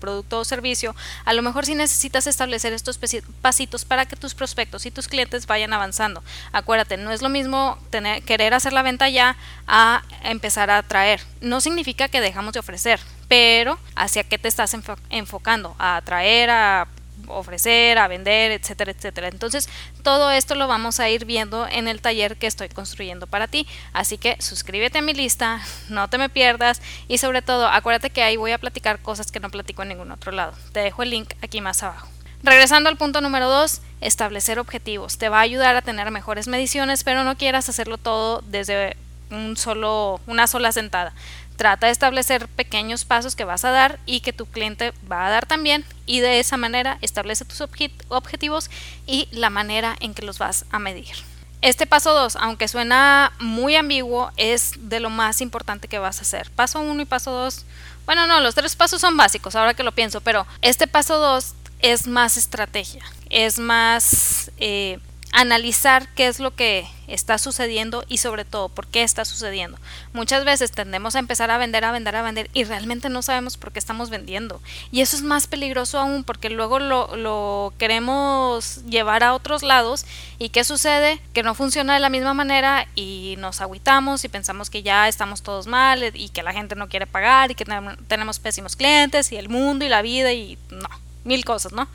producto 0.00 0.40
o 0.40 0.44
servicio, 0.44 0.94
a 1.24 1.32
lo 1.32 1.42
mejor 1.42 1.66
si 1.66 1.74
necesitas 1.74 2.26
establecer 2.26 2.72
estos 2.72 2.98
pasitos 3.40 3.84
para 3.84 4.06
que 4.06 4.16
tus 4.16 4.34
prospectos 4.34 4.86
y 4.86 4.90
tus 4.90 5.08
clientes 5.08 5.46
vayan 5.46 5.72
avanzando. 5.72 6.22
Acuérdate, 6.52 6.96
no 6.96 7.10
es 7.10 7.22
lo 7.22 7.28
mismo 7.28 7.78
querer 8.24 8.54
hacer 8.54 8.72
la 8.72 8.82
venta 8.82 9.08
ya 9.08 9.36
a 9.66 10.02
empezar 10.22 10.70
a 10.70 10.78
atraer. 10.78 11.20
No 11.40 11.60
significa 11.60 12.08
que 12.08 12.20
dejamos 12.20 12.52
de 12.52 12.60
ofrecer, 12.60 13.00
pero 13.28 13.78
hacia 13.94 14.24
qué 14.24 14.38
te 14.38 14.48
estás 14.48 14.74
enfocando, 15.10 15.74
a 15.78 15.96
atraer, 15.96 16.50
a 16.50 16.88
ofrecer, 17.28 17.98
a 17.98 18.08
vender, 18.08 18.52
etcétera, 18.52 18.92
etcétera. 18.92 19.28
Entonces, 19.28 19.68
todo 20.02 20.30
esto 20.30 20.54
lo 20.54 20.68
vamos 20.68 21.00
a 21.00 21.08
ir 21.08 21.24
viendo 21.24 21.66
en 21.66 21.88
el 21.88 22.00
taller 22.00 22.36
que 22.36 22.46
estoy 22.46 22.68
construyendo 22.68 23.26
para 23.26 23.48
ti. 23.48 23.66
Así 23.92 24.18
que 24.18 24.36
suscríbete 24.40 24.98
a 24.98 25.02
mi 25.02 25.14
lista, 25.14 25.60
no 25.88 26.08
te 26.08 26.18
me 26.18 26.28
pierdas 26.28 26.80
y 27.08 27.18
sobre 27.18 27.42
todo, 27.42 27.66
acuérdate 27.66 28.10
que 28.10 28.22
ahí 28.22 28.36
voy 28.36 28.52
a 28.52 28.58
platicar 28.58 29.00
cosas 29.00 29.32
que 29.32 29.40
no 29.40 29.50
platico 29.50 29.82
en 29.82 29.88
ningún 29.88 30.10
otro 30.10 30.32
lado. 30.32 30.52
Te 30.72 30.80
dejo 30.80 31.02
el 31.02 31.10
link 31.10 31.32
aquí 31.42 31.60
más 31.60 31.82
abajo. 31.82 32.08
Regresando 32.42 32.88
al 32.88 32.96
punto 32.96 33.20
número 33.20 33.48
2, 33.48 33.80
establecer 34.00 34.58
objetivos. 34.58 35.18
Te 35.18 35.28
va 35.28 35.38
a 35.38 35.42
ayudar 35.42 35.74
a 35.74 35.82
tener 35.82 36.10
mejores 36.10 36.48
mediciones, 36.48 37.02
pero 37.02 37.24
no 37.24 37.36
quieras 37.36 37.68
hacerlo 37.68 37.98
todo 37.98 38.42
desde 38.46 38.96
un 39.30 39.56
solo, 39.56 40.20
una 40.26 40.46
sola 40.46 40.70
sentada. 40.72 41.12
Trata 41.56 41.86
de 41.86 41.92
establecer 41.92 42.48
pequeños 42.48 43.04
pasos 43.04 43.34
que 43.34 43.44
vas 43.44 43.64
a 43.64 43.70
dar 43.70 43.98
y 44.06 44.20
que 44.20 44.32
tu 44.32 44.46
cliente 44.46 44.92
va 45.10 45.26
a 45.26 45.30
dar 45.30 45.46
también 45.46 45.84
y 46.04 46.20
de 46.20 46.38
esa 46.38 46.56
manera 46.56 46.98
establece 47.00 47.44
tus 47.44 47.62
objetivos 48.08 48.70
y 49.06 49.28
la 49.32 49.50
manera 49.50 49.96
en 50.00 50.14
que 50.14 50.24
los 50.24 50.38
vas 50.38 50.66
a 50.70 50.78
medir. 50.78 51.14
Este 51.62 51.86
paso 51.86 52.12
2, 52.12 52.36
aunque 52.36 52.68
suena 52.68 53.32
muy 53.40 53.74
ambiguo, 53.76 54.30
es 54.36 54.72
de 54.76 55.00
lo 55.00 55.10
más 55.10 55.40
importante 55.40 55.88
que 55.88 55.98
vas 55.98 56.18
a 56.18 56.22
hacer. 56.22 56.50
Paso 56.50 56.80
1 56.80 57.02
y 57.02 57.06
paso 57.06 57.30
2, 57.32 57.64
bueno, 58.04 58.26
no, 58.26 58.40
los 58.40 58.54
tres 58.54 58.76
pasos 58.76 59.00
son 59.00 59.16
básicos, 59.16 59.56
ahora 59.56 59.74
que 59.74 59.82
lo 59.82 59.92
pienso, 59.92 60.20
pero 60.20 60.46
este 60.62 60.86
paso 60.86 61.18
2 61.18 61.54
es 61.80 62.06
más 62.06 62.36
estrategia, 62.36 63.02
es 63.30 63.58
más 63.58 64.50
eh, 64.58 64.98
analizar 65.36 66.08
qué 66.14 66.28
es 66.28 66.40
lo 66.40 66.54
que 66.54 66.88
está 67.08 67.36
sucediendo 67.36 68.04
y 68.08 68.16
sobre 68.16 68.46
todo 68.46 68.70
por 68.70 68.86
qué 68.86 69.02
está 69.02 69.26
sucediendo. 69.26 69.78
Muchas 70.14 70.46
veces 70.46 70.72
tendemos 70.72 71.14
a 71.14 71.18
empezar 71.18 71.50
a 71.50 71.58
vender, 71.58 71.84
a 71.84 71.92
vender, 71.92 72.16
a 72.16 72.22
vender 72.22 72.48
y 72.54 72.64
realmente 72.64 73.10
no 73.10 73.20
sabemos 73.20 73.58
por 73.58 73.70
qué 73.70 73.78
estamos 73.78 74.08
vendiendo. 74.08 74.62
Y 74.90 75.02
eso 75.02 75.14
es 75.14 75.22
más 75.22 75.46
peligroso 75.46 75.98
aún 75.98 76.24
porque 76.24 76.48
luego 76.48 76.78
lo, 76.78 77.74
queremos 77.76 78.82
llevar 78.86 79.22
a 79.24 79.34
otros 79.34 79.62
lados 79.62 80.06
y 80.38 80.48
¿qué 80.48 80.64
sucede? 80.64 81.20
Que 81.34 81.42
no 81.42 81.54
funciona 81.54 81.92
de 81.92 82.00
la 82.00 82.08
misma 82.08 82.32
manera 82.32 82.88
y 82.94 83.34
nos 83.36 83.60
agüitamos 83.60 84.24
y 84.24 84.30
pensamos 84.30 84.70
que 84.70 84.82
ya 84.82 85.06
estamos 85.06 85.42
todos 85.42 85.66
mal 85.66 86.12
y 86.14 86.30
que 86.30 86.42
la 86.42 86.54
gente 86.54 86.76
no 86.76 86.88
quiere 86.88 87.06
pagar 87.06 87.50
y 87.50 87.54
que 87.54 87.66
tenemos 88.08 88.38
pésimos 88.38 88.74
clientes 88.74 89.30
y 89.32 89.36
el 89.36 89.50
mundo 89.50 89.84
y 89.84 89.90
la 89.90 90.00
vida 90.00 90.32
y 90.32 90.56
no, 90.70 90.88
mil 91.24 91.44
cosas, 91.44 91.72
¿no? 91.72 91.88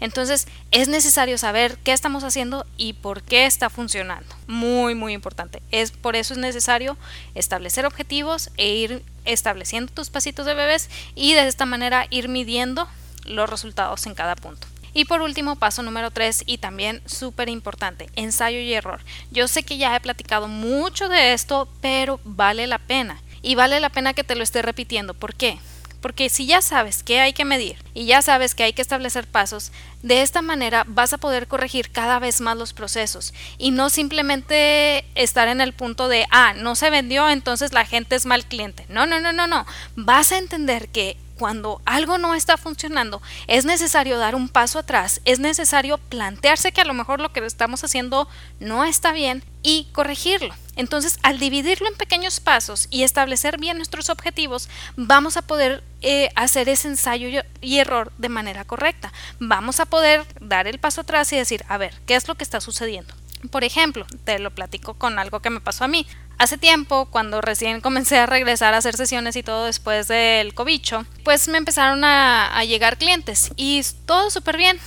Entonces 0.00 0.46
es 0.70 0.88
necesario 0.88 1.38
saber 1.38 1.78
qué 1.84 1.92
estamos 1.92 2.24
haciendo 2.24 2.66
y 2.76 2.92
por 2.94 3.22
qué 3.22 3.46
está 3.46 3.70
funcionando. 3.70 4.34
Muy, 4.46 4.94
muy 4.94 5.12
importante. 5.12 5.62
Es, 5.70 5.90
por 5.90 6.16
eso 6.16 6.34
es 6.34 6.38
necesario 6.38 6.96
establecer 7.34 7.86
objetivos 7.86 8.50
e 8.56 8.68
ir 8.68 9.04
estableciendo 9.24 9.92
tus 9.92 10.10
pasitos 10.10 10.46
de 10.46 10.54
bebés 10.54 10.88
y 11.14 11.34
de 11.34 11.46
esta 11.48 11.66
manera 11.66 12.06
ir 12.10 12.28
midiendo 12.28 12.88
los 13.24 13.48
resultados 13.50 14.06
en 14.06 14.14
cada 14.14 14.36
punto. 14.36 14.66
Y 14.94 15.04
por 15.04 15.20
último, 15.20 15.56
paso 15.56 15.82
número 15.82 16.10
3 16.10 16.44
y 16.46 16.58
también 16.58 17.02
súper 17.06 17.48
importante, 17.48 18.08
ensayo 18.16 18.58
y 18.58 18.72
error. 18.72 19.00
Yo 19.30 19.46
sé 19.46 19.62
que 19.62 19.76
ya 19.76 19.94
he 19.94 20.00
platicado 20.00 20.48
mucho 20.48 21.08
de 21.08 21.34
esto, 21.34 21.68
pero 21.80 22.20
vale 22.24 22.66
la 22.66 22.78
pena. 22.78 23.20
Y 23.42 23.54
vale 23.54 23.78
la 23.80 23.90
pena 23.90 24.14
que 24.14 24.24
te 24.24 24.34
lo 24.34 24.42
esté 24.42 24.62
repitiendo. 24.62 25.14
¿Por 25.14 25.34
qué? 25.34 25.58
Porque 26.00 26.28
si 26.28 26.46
ya 26.46 26.62
sabes 26.62 27.02
que 27.02 27.20
hay 27.20 27.32
que 27.32 27.44
medir 27.44 27.76
y 27.92 28.06
ya 28.06 28.22
sabes 28.22 28.54
que 28.54 28.62
hay 28.62 28.72
que 28.72 28.82
establecer 28.82 29.26
pasos, 29.26 29.72
de 30.02 30.22
esta 30.22 30.42
manera 30.42 30.84
vas 30.86 31.12
a 31.12 31.18
poder 31.18 31.48
corregir 31.48 31.90
cada 31.90 32.18
vez 32.20 32.40
más 32.40 32.56
los 32.56 32.72
procesos 32.72 33.34
y 33.58 33.72
no 33.72 33.90
simplemente 33.90 35.04
estar 35.16 35.48
en 35.48 35.60
el 35.60 35.72
punto 35.72 36.08
de, 36.08 36.26
ah, 36.30 36.54
no 36.54 36.76
se 36.76 36.90
vendió, 36.90 37.28
entonces 37.28 37.72
la 37.72 37.84
gente 37.84 38.14
es 38.14 38.26
mal 38.26 38.44
cliente. 38.44 38.86
No, 38.88 39.06
no, 39.06 39.20
no, 39.20 39.32
no, 39.32 39.46
no. 39.46 39.66
Vas 39.96 40.30
a 40.30 40.38
entender 40.38 40.88
que 40.88 41.16
cuando 41.38 41.80
algo 41.86 42.18
no 42.18 42.34
está 42.34 42.56
funcionando, 42.56 43.22
es 43.46 43.64
necesario 43.64 44.18
dar 44.18 44.34
un 44.34 44.48
paso 44.48 44.78
atrás, 44.78 45.20
es 45.24 45.38
necesario 45.38 45.98
plantearse 45.98 46.72
que 46.72 46.80
a 46.80 46.84
lo 46.84 46.94
mejor 46.94 47.20
lo 47.20 47.32
que 47.32 47.44
estamos 47.46 47.84
haciendo 47.84 48.28
no 48.60 48.84
está 48.84 49.12
bien 49.12 49.44
y 49.62 49.88
corregirlo. 49.92 50.54
Entonces, 50.76 51.18
al 51.22 51.38
dividirlo 51.38 51.88
en 51.88 51.96
pequeños 51.96 52.38
pasos 52.40 52.86
y 52.90 53.02
establecer 53.02 53.58
bien 53.58 53.76
nuestros 53.78 54.10
objetivos, 54.10 54.68
vamos 54.96 55.36
a 55.36 55.42
poder 55.42 55.82
eh, 56.02 56.30
hacer 56.36 56.68
ese 56.68 56.88
ensayo 56.88 57.42
y 57.60 57.78
error 57.78 58.12
de 58.18 58.28
manera 58.28 58.64
correcta. 58.64 59.12
Vamos 59.40 59.80
a 59.80 59.86
poder 59.86 60.24
dar 60.40 60.68
el 60.68 60.78
paso 60.78 61.00
atrás 61.00 61.32
y 61.32 61.36
decir, 61.36 61.64
a 61.68 61.78
ver, 61.78 61.94
¿qué 62.06 62.14
es 62.14 62.28
lo 62.28 62.36
que 62.36 62.44
está 62.44 62.60
sucediendo? 62.60 63.12
Por 63.50 63.64
ejemplo, 63.64 64.06
te 64.24 64.38
lo 64.38 64.50
platico 64.52 64.94
con 64.94 65.18
algo 65.18 65.40
que 65.40 65.50
me 65.50 65.60
pasó 65.60 65.84
a 65.84 65.88
mí. 65.88 66.06
Hace 66.38 66.56
tiempo, 66.56 67.06
cuando 67.06 67.40
recién 67.40 67.80
comencé 67.82 68.16
a 68.18 68.26
regresar 68.26 68.74
a 68.74 68.78
hacer 68.78 68.96
sesiones 68.96 69.36
y 69.36 69.42
todo 69.42 69.64
después 69.64 70.08
del 70.08 70.54
cobicho, 70.54 71.04
pues 71.24 71.48
me 71.48 71.58
empezaron 71.58 72.04
a, 72.04 72.64
llegar 72.64 72.98
clientes 72.98 73.50
y 73.56 73.82
todo 74.06 74.30
súper 74.30 74.56
bien. 74.56 74.78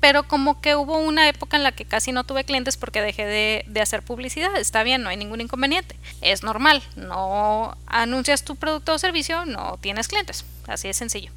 Pero 0.00 0.28
como 0.28 0.60
que 0.60 0.76
hubo 0.76 0.98
una 0.98 1.28
época 1.28 1.56
en 1.56 1.62
la 1.62 1.72
que 1.72 1.86
casi 1.86 2.12
no 2.12 2.24
tuve 2.24 2.44
clientes 2.44 2.76
porque 2.76 3.00
dejé 3.00 3.24
de, 3.24 3.64
de 3.66 3.80
hacer 3.80 4.02
publicidad. 4.02 4.54
Está 4.56 4.82
bien, 4.82 5.02
no 5.02 5.08
hay 5.08 5.16
ningún 5.16 5.40
inconveniente. 5.40 5.96
Es 6.20 6.42
normal. 6.42 6.82
No 6.94 7.74
anuncias 7.86 8.44
tu 8.44 8.54
producto 8.54 8.92
o 8.92 8.98
servicio, 8.98 9.46
no 9.46 9.78
tienes 9.80 10.08
clientes. 10.08 10.44
Así 10.66 10.88
de 10.88 10.94
sencillo. 10.94 11.30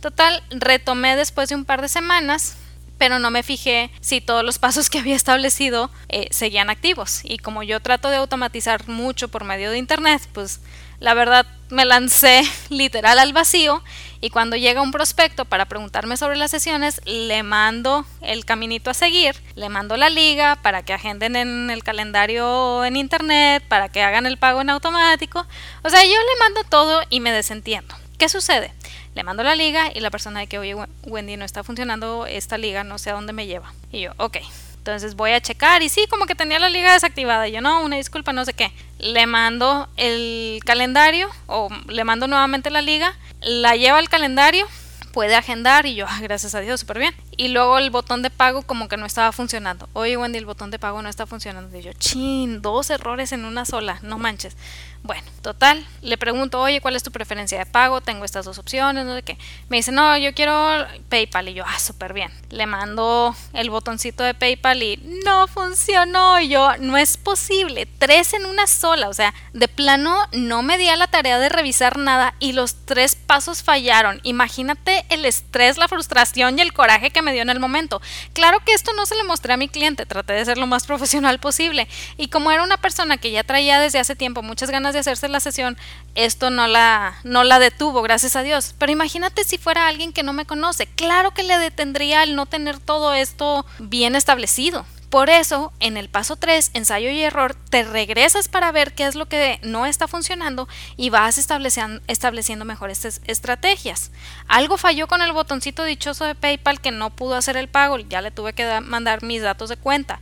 Total, 0.00 0.42
retomé 0.50 1.16
después 1.16 1.48
de 1.48 1.54
un 1.54 1.64
par 1.64 1.80
de 1.80 1.88
semanas 1.88 2.58
pero 3.00 3.18
no 3.18 3.30
me 3.30 3.42
fijé 3.42 3.90
si 4.02 4.20
todos 4.20 4.44
los 4.44 4.58
pasos 4.58 4.90
que 4.90 4.98
había 4.98 5.16
establecido 5.16 5.90
eh, 6.10 6.28
seguían 6.32 6.68
activos. 6.68 7.22
Y 7.24 7.38
como 7.38 7.62
yo 7.62 7.80
trato 7.80 8.10
de 8.10 8.16
automatizar 8.16 8.86
mucho 8.88 9.28
por 9.28 9.44
medio 9.44 9.70
de 9.70 9.78
Internet, 9.78 10.20
pues 10.34 10.60
la 10.98 11.14
verdad 11.14 11.46
me 11.70 11.86
lancé 11.86 12.42
literal 12.68 13.18
al 13.18 13.32
vacío 13.32 13.82
y 14.20 14.28
cuando 14.28 14.54
llega 14.54 14.82
un 14.82 14.90
prospecto 14.90 15.46
para 15.46 15.64
preguntarme 15.64 16.18
sobre 16.18 16.36
las 16.36 16.50
sesiones, 16.50 17.00
le 17.06 17.42
mando 17.42 18.04
el 18.20 18.44
caminito 18.44 18.90
a 18.90 18.94
seguir, 18.94 19.34
le 19.54 19.70
mando 19.70 19.96
la 19.96 20.10
liga 20.10 20.56
para 20.56 20.82
que 20.82 20.92
agenden 20.92 21.36
en 21.36 21.70
el 21.70 21.82
calendario 21.82 22.84
en 22.84 22.96
internet, 22.96 23.64
para 23.66 23.88
que 23.88 24.02
hagan 24.02 24.26
el 24.26 24.36
pago 24.36 24.60
en 24.60 24.68
automático. 24.68 25.46
O 25.82 25.88
sea, 25.88 26.04
yo 26.04 26.10
le 26.10 26.38
mando 26.38 26.64
todo 26.68 27.00
y 27.08 27.20
me 27.20 27.32
desentiendo. 27.32 27.94
¿Qué 28.20 28.28
sucede? 28.28 28.70
Le 29.14 29.22
mando 29.22 29.42
la 29.42 29.54
liga 29.54 29.90
y 29.94 30.00
la 30.00 30.10
persona 30.10 30.40
de 30.40 30.46
que, 30.46 30.58
oye, 30.58 30.74
Wendy, 31.04 31.38
no 31.38 31.46
está 31.46 31.64
funcionando 31.64 32.26
esta 32.26 32.58
liga, 32.58 32.84
no 32.84 32.98
sé 32.98 33.08
a 33.08 33.14
dónde 33.14 33.32
me 33.32 33.46
lleva. 33.46 33.72
Y 33.90 34.02
yo, 34.02 34.12
ok. 34.18 34.36
Entonces 34.76 35.14
voy 35.14 35.30
a 35.30 35.40
checar 35.40 35.82
y 35.82 35.88
sí, 35.88 36.06
como 36.10 36.26
que 36.26 36.34
tenía 36.34 36.58
la 36.58 36.68
liga 36.68 36.92
desactivada. 36.92 37.48
Y 37.48 37.52
yo, 37.52 37.62
no, 37.62 37.82
una 37.82 37.96
disculpa, 37.96 38.34
no 38.34 38.44
sé 38.44 38.52
qué. 38.52 38.72
Le 38.98 39.26
mando 39.26 39.88
el 39.96 40.60
calendario 40.66 41.30
o 41.46 41.70
le 41.88 42.04
mando 42.04 42.26
nuevamente 42.26 42.68
la 42.68 42.82
liga, 42.82 43.16
la 43.40 43.74
lleva 43.74 43.96
al 43.96 44.10
calendario, 44.10 44.66
puede 45.14 45.34
agendar 45.34 45.86
y 45.86 45.94
yo, 45.94 46.04
ah, 46.06 46.18
gracias 46.20 46.54
a 46.54 46.60
Dios, 46.60 46.80
súper 46.80 46.98
bien. 46.98 47.14
Y 47.40 47.48
luego 47.48 47.78
el 47.78 47.88
botón 47.88 48.20
de 48.20 48.28
pago 48.28 48.60
como 48.60 48.86
que 48.86 48.98
no 48.98 49.06
estaba 49.06 49.32
funcionando. 49.32 49.88
Oye, 49.94 50.18
Wendy, 50.18 50.36
el 50.36 50.44
botón 50.44 50.70
de 50.70 50.78
pago 50.78 51.00
no 51.00 51.08
está 51.08 51.24
funcionando. 51.24 51.74
Y 51.74 51.80
yo, 51.80 51.94
chin, 51.94 52.60
dos 52.60 52.90
errores 52.90 53.32
en 53.32 53.46
una 53.46 53.64
sola, 53.64 53.98
no 54.02 54.18
manches. 54.18 54.58
Bueno, 55.02 55.22
total, 55.40 55.86
le 56.02 56.18
pregunto, 56.18 56.60
oye, 56.60 56.82
¿cuál 56.82 56.94
es 56.94 57.02
tu 57.02 57.10
preferencia 57.10 57.58
de 57.58 57.64
pago? 57.64 58.02
Tengo 58.02 58.26
estas 58.26 58.44
dos 58.44 58.58
opciones, 58.58 59.06
no 59.06 59.14
sé 59.14 59.22
qué. 59.22 59.38
Me 59.70 59.78
dice, 59.78 59.90
no, 59.90 60.18
yo 60.18 60.34
quiero 60.34 60.86
PayPal. 61.08 61.48
Y 61.48 61.54
yo, 61.54 61.64
ah, 61.66 61.78
súper 61.78 62.12
bien. 62.12 62.30
Le 62.50 62.66
mando 62.66 63.34
el 63.54 63.70
botoncito 63.70 64.22
de 64.22 64.34
PayPal 64.34 64.82
y 64.82 64.98
no 65.24 65.48
funcionó. 65.48 66.38
Y 66.40 66.48
yo, 66.48 66.76
no 66.80 66.98
es 66.98 67.16
posible. 67.16 67.86
Tres 67.98 68.34
en 68.34 68.44
una 68.44 68.66
sola. 68.66 69.08
O 69.08 69.14
sea, 69.14 69.32
de 69.54 69.68
plano 69.68 70.28
no 70.32 70.62
me 70.62 70.76
di 70.76 70.88
a 70.88 70.96
la 70.96 71.06
tarea 71.06 71.38
de 71.38 71.48
revisar 71.48 71.96
nada 71.96 72.34
y 72.38 72.52
los 72.52 72.74
tres 72.84 73.14
pasos 73.14 73.62
fallaron. 73.62 74.20
Imagínate 74.24 75.06
el 75.08 75.24
estrés, 75.24 75.78
la 75.78 75.88
frustración 75.88 76.58
y 76.58 76.60
el 76.60 76.74
coraje 76.74 77.08
que 77.08 77.22
me 77.22 77.29
dio 77.32 77.42
en 77.42 77.50
el 77.50 77.60
momento. 77.60 78.00
Claro 78.32 78.60
que 78.64 78.72
esto 78.72 78.92
no 78.94 79.06
se 79.06 79.16
le 79.16 79.24
mostré 79.24 79.52
a 79.52 79.56
mi 79.56 79.68
cliente. 79.68 80.06
Traté 80.06 80.32
de 80.34 80.44
ser 80.44 80.58
lo 80.58 80.66
más 80.66 80.86
profesional 80.86 81.38
posible. 81.40 81.88
Y 82.16 82.28
como 82.28 82.50
era 82.50 82.62
una 82.62 82.76
persona 82.76 83.16
que 83.16 83.30
ya 83.30 83.44
traía 83.44 83.80
desde 83.80 83.98
hace 83.98 84.16
tiempo 84.16 84.42
muchas 84.42 84.70
ganas 84.70 84.94
de 84.94 85.00
hacerse 85.00 85.28
la 85.28 85.40
sesión, 85.40 85.76
esto 86.14 86.50
no 86.50 86.66
la, 86.66 87.18
no 87.24 87.44
la 87.44 87.58
detuvo, 87.58 88.02
gracias 88.02 88.36
a 88.36 88.42
Dios. 88.42 88.74
Pero 88.78 88.92
imagínate 88.92 89.44
si 89.44 89.58
fuera 89.58 89.88
alguien 89.88 90.12
que 90.12 90.22
no 90.22 90.32
me 90.32 90.46
conoce. 90.46 90.86
Claro 90.86 91.32
que 91.32 91.42
le 91.42 91.58
detendría 91.58 92.22
el 92.22 92.36
no 92.36 92.46
tener 92.46 92.78
todo 92.78 93.14
esto 93.14 93.66
bien 93.78 94.16
establecido. 94.16 94.84
Por 95.10 95.28
eso, 95.28 95.72
en 95.80 95.96
el 95.96 96.08
paso 96.08 96.36
3, 96.36 96.70
ensayo 96.72 97.10
y 97.10 97.20
error, 97.20 97.56
te 97.68 97.82
regresas 97.82 98.48
para 98.48 98.70
ver 98.70 98.94
qué 98.94 99.06
es 99.06 99.16
lo 99.16 99.26
que 99.26 99.58
no 99.62 99.84
está 99.84 100.06
funcionando 100.06 100.68
y 100.96 101.10
vas 101.10 101.36
estableciendo, 101.36 102.00
estableciendo 102.06 102.64
mejores 102.64 103.20
estrategias. 103.24 104.12
Algo 104.46 104.78
falló 104.78 105.08
con 105.08 105.20
el 105.20 105.32
botoncito 105.32 105.82
dichoso 105.82 106.24
de 106.24 106.36
PayPal 106.36 106.80
que 106.80 106.92
no 106.92 107.10
pudo 107.10 107.34
hacer 107.34 107.56
el 107.56 107.68
pago, 107.68 107.98
ya 107.98 108.22
le 108.22 108.30
tuve 108.30 108.52
que 108.52 108.80
mandar 108.80 109.24
mis 109.24 109.42
datos 109.42 109.68
de 109.68 109.76
cuenta 109.76 110.20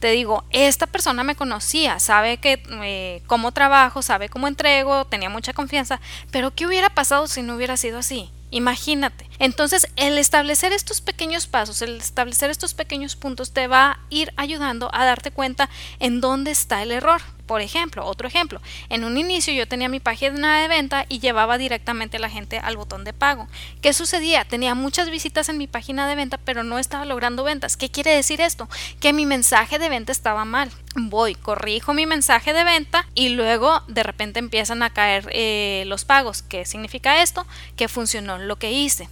te 0.00 0.10
digo, 0.12 0.44
esta 0.50 0.86
persona 0.86 1.22
me 1.24 1.36
conocía, 1.36 1.98
sabe 1.98 2.38
que 2.38 2.62
eh, 2.82 3.22
cómo 3.26 3.52
trabajo, 3.52 4.00
sabe 4.00 4.30
cómo 4.30 4.48
entrego, 4.48 5.04
tenía 5.04 5.28
mucha 5.28 5.52
confianza, 5.52 6.00
pero 6.30 6.52
¿qué 6.52 6.66
hubiera 6.66 6.88
pasado 6.88 7.26
si 7.26 7.42
no 7.42 7.54
hubiera 7.54 7.76
sido 7.76 7.98
así? 7.98 8.30
Imagínate. 8.50 9.29
Entonces, 9.40 9.88
el 9.96 10.18
establecer 10.18 10.74
estos 10.74 11.00
pequeños 11.00 11.46
pasos, 11.46 11.80
el 11.80 11.96
establecer 11.96 12.50
estos 12.50 12.74
pequeños 12.74 13.16
puntos 13.16 13.52
te 13.52 13.68
va 13.68 13.92
a 13.92 13.98
ir 14.10 14.34
ayudando 14.36 14.90
a 14.92 15.06
darte 15.06 15.30
cuenta 15.30 15.70
en 15.98 16.20
dónde 16.20 16.50
está 16.50 16.82
el 16.82 16.92
error. 16.92 17.22
Por 17.46 17.62
ejemplo, 17.62 18.04
otro 18.04 18.28
ejemplo, 18.28 18.60
en 18.90 19.02
un 19.02 19.16
inicio 19.16 19.54
yo 19.54 19.66
tenía 19.66 19.88
mi 19.88 19.98
página 19.98 20.60
de 20.60 20.68
venta 20.68 21.06
y 21.08 21.20
llevaba 21.20 21.56
directamente 21.56 22.18
a 22.18 22.20
la 22.20 22.28
gente 22.28 22.58
al 22.58 22.76
botón 22.76 23.02
de 23.02 23.14
pago. 23.14 23.48
¿Qué 23.80 23.94
sucedía? 23.94 24.44
Tenía 24.44 24.74
muchas 24.74 25.10
visitas 25.10 25.48
en 25.48 25.56
mi 25.56 25.66
página 25.66 26.06
de 26.06 26.16
venta, 26.16 26.38
pero 26.38 26.62
no 26.62 26.78
estaba 26.78 27.06
logrando 27.06 27.42
ventas. 27.42 27.78
¿Qué 27.78 27.90
quiere 27.90 28.14
decir 28.14 28.42
esto? 28.42 28.68
Que 29.00 29.14
mi 29.14 29.24
mensaje 29.24 29.78
de 29.78 29.88
venta 29.88 30.12
estaba 30.12 30.44
mal. 30.44 30.70
Voy, 30.94 31.34
corrijo 31.34 31.94
mi 31.94 32.04
mensaje 32.04 32.52
de 32.52 32.62
venta 32.62 33.06
y 33.14 33.30
luego 33.30 33.82
de 33.88 34.02
repente 34.02 34.38
empiezan 34.38 34.82
a 34.82 34.90
caer 34.90 35.28
eh, 35.32 35.84
los 35.86 36.04
pagos. 36.04 36.42
¿Qué 36.42 36.66
significa 36.66 37.22
esto? 37.22 37.46
Que 37.74 37.88
funcionó 37.88 38.36
lo 38.36 38.56
que 38.56 38.70
hice. 38.70 39.08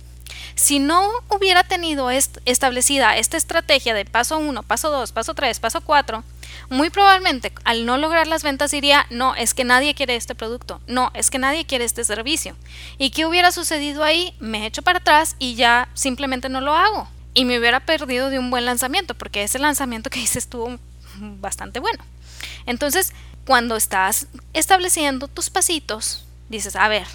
Si 0.54 0.78
no 0.78 1.10
hubiera 1.28 1.64
tenido 1.64 2.10
establecida 2.10 3.16
esta 3.16 3.36
estrategia 3.36 3.94
de 3.94 4.04
paso 4.04 4.38
1, 4.38 4.62
paso 4.62 4.90
2, 4.90 5.12
paso 5.12 5.34
3, 5.34 5.60
paso 5.60 5.80
4, 5.80 6.24
muy 6.70 6.90
probablemente 6.90 7.52
al 7.64 7.86
no 7.86 7.96
lograr 7.96 8.26
las 8.26 8.42
ventas 8.42 8.70
diría, 8.70 9.06
no, 9.10 9.34
es 9.34 9.54
que 9.54 9.64
nadie 9.64 9.94
quiere 9.94 10.16
este 10.16 10.34
producto, 10.34 10.80
no, 10.86 11.10
es 11.14 11.30
que 11.30 11.38
nadie 11.38 11.64
quiere 11.66 11.84
este 11.84 12.04
servicio. 12.04 12.56
¿Y 12.98 13.10
qué 13.10 13.26
hubiera 13.26 13.52
sucedido 13.52 14.04
ahí? 14.04 14.34
Me 14.40 14.66
echo 14.66 14.82
para 14.82 14.98
atrás 14.98 15.36
y 15.38 15.54
ya 15.54 15.88
simplemente 15.94 16.48
no 16.48 16.60
lo 16.60 16.74
hago. 16.74 17.08
Y 17.34 17.44
me 17.44 17.58
hubiera 17.58 17.80
perdido 17.80 18.30
de 18.30 18.38
un 18.38 18.50
buen 18.50 18.64
lanzamiento, 18.64 19.14
porque 19.14 19.42
ese 19.42 19.58
lanzamiento 19.58 20.10
que 20.10 20.20
hice 20.20 20.38
estuvo 20.38 20.78
bastante 21.20 21.78
bueno. 21.78 22.04
Entonces, 22.66 23.12
cuando 23.44 23.76
estás 23.76 24.26
estableciendo 24.52 25.28
tus 25.28 25.50
pasitos, 25.50 26.24
dices, 26.48 26.76
a 26.76 26.88
ver, 26.88 27.06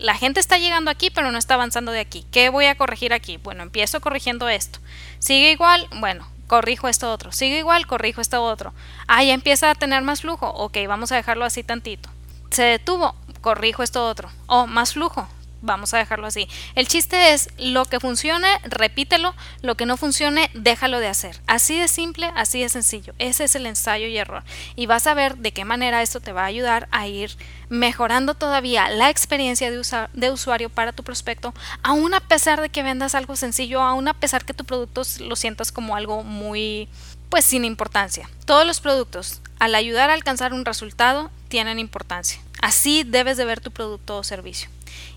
la 0.00 0.14
gente 0.14 0.40
está 0.40 0.58
llegando 0.58 0.90
aquí, 0.90 1.10
pero 1.10 1.30
no 1.30 1.38
está 1.38 1.54
avanzando 1.54 1.92
de 1.92 2.00
aquí. 2.00 2.24
¿Qué 2.30 2.48
voy 2.48 2.66
a 2.66 2.74
corregir 2.74 3.12
aquí? 3.12 3.36
Bueno, 3.36 3.62
empiezo 3.62 4.00
corrigiendo 4.00 4.48
esto. 4.48 4.80
Sigue 5.18 5.52
igual, 5.52 5.88
bueno, 5.96 6.26
corrijo 6.46 6.88
esto 6.88 7.12
otro. 7.12 7.32
Sigue 7.32 7.58
igual, 7.58 7.86
corrijo 7.86 8.20
esto 8.20 8.42
otro. 8.42 8.72
Ah, 9.06 9.22
ya 9.22 9.34
empieza 9.34 9.70
a 9.70 9.74
tener 9.74 10.02
más 10.02 10.22
flujo. 10.22 10.48
Ok, 10.48 10.78
vamos 10.88 11.12
a 11.12 11.16
dejarlo 11.16 11.44
así 11.44 11.62
tantito. 11.62 12.08
Se 12.50 12.62
detuvo, 12.62 13.14
corrijo 13.40 13.82
esto 13.82 14.06
otro. 14.06 14.30
Oh, 14.46 14.66
más 14.66 14.94
flujo. 14.94 15.28
Vamos 15.62 15.92
a 15.92 15.98
dejarlo 15.98 16.26
así. 16.26 16.48
El 16.74 16.88
chiste 16.88 17.32
es 17.32 17.50
lo 17.58 17.84
que 17.84 18.00
funcione, 18.00 18.48
repítelo, 18.64 19.34
lo 19.62 19.76
que 19.76 19.86
no 19.86 19.96
funcione, 19.96 20.50
déjalo 20.54 21.00
de 21.00 21.08
hacer. 21.08 21.40
Así 21.46 21.78
de 21.78 21.88
simple, 21.88 22.30
así 22.34 22.62
de 22.62 22.68
sencillo. 22.68 23.14
Ese 23.18 23.44
es 23.44 23.54
el 23.54 23.66
ensayo 23.66 24.06
y 24.06 24.16
error. 24.16 24.42
Y 24.76 24.86
vas 24.86 25.06
a 25.06 25.14
ver 25.14 25.36
de 25.36 25.52
qué 25.52 25.64
manera 25.64 26.02
esto 26.02 26.20
te 26.20 26.32
va 26.32 26.42
a 26.42 26.46
ayudar 26.46 26.88
a 26.90 27.06
ir 27.06 27.36
mejorando 27.68 28.34
todavía 28.34 28.88
la 28.88 29.10
experiencia 29.10 29.70
de, 29.70 29.80
de 30.12 30.30
usuario 30.30 30.70
para 30.70 30.92
tu 30.92 31.04
prospecto, 31.04 31.54
aún 31.82 32.14
a 32.14 32.20
pesar 32.20 32.60
de 32.60 32.68
que 32.68 32.82
vendas 32.82 33.14
algo 33.14 33.36
sencillo, 33.36 33.80
aún 33.80 34.08
a 34.08 34.14
pesar 34.14 34.44
que 34.44 34.54
tu 34.54 34.64
producto 34.64 35.02
lo 35.20 35.36
sientas 35.36 35.72
como 35.72 35.94
algo 35.96 36.24
muy, 36.24 36.88
pues 37.28 37.44
sin 37.44 37.64
importancia. 37.64 38.28
Todos 38.44 38.66
los 38.66 38.80
productos, 38.80 39.40
al 39.58 39.74
ayudar 39.74 40.10
a 40.10 40.14
alcanzar 40.14 40.52
un 40.52 40.64
resultado, 40.64 41.30
tienen 41.48 41.78
importancia. 41.78 42.40
Así 42.60 43.04
debes 43.04 43.36
de 43.36 43.44
ver 43.44 43.60
tu 43.60 43.70
producto 43.70 44.18
o 44.18 44.24
servicio. 44.24 44.68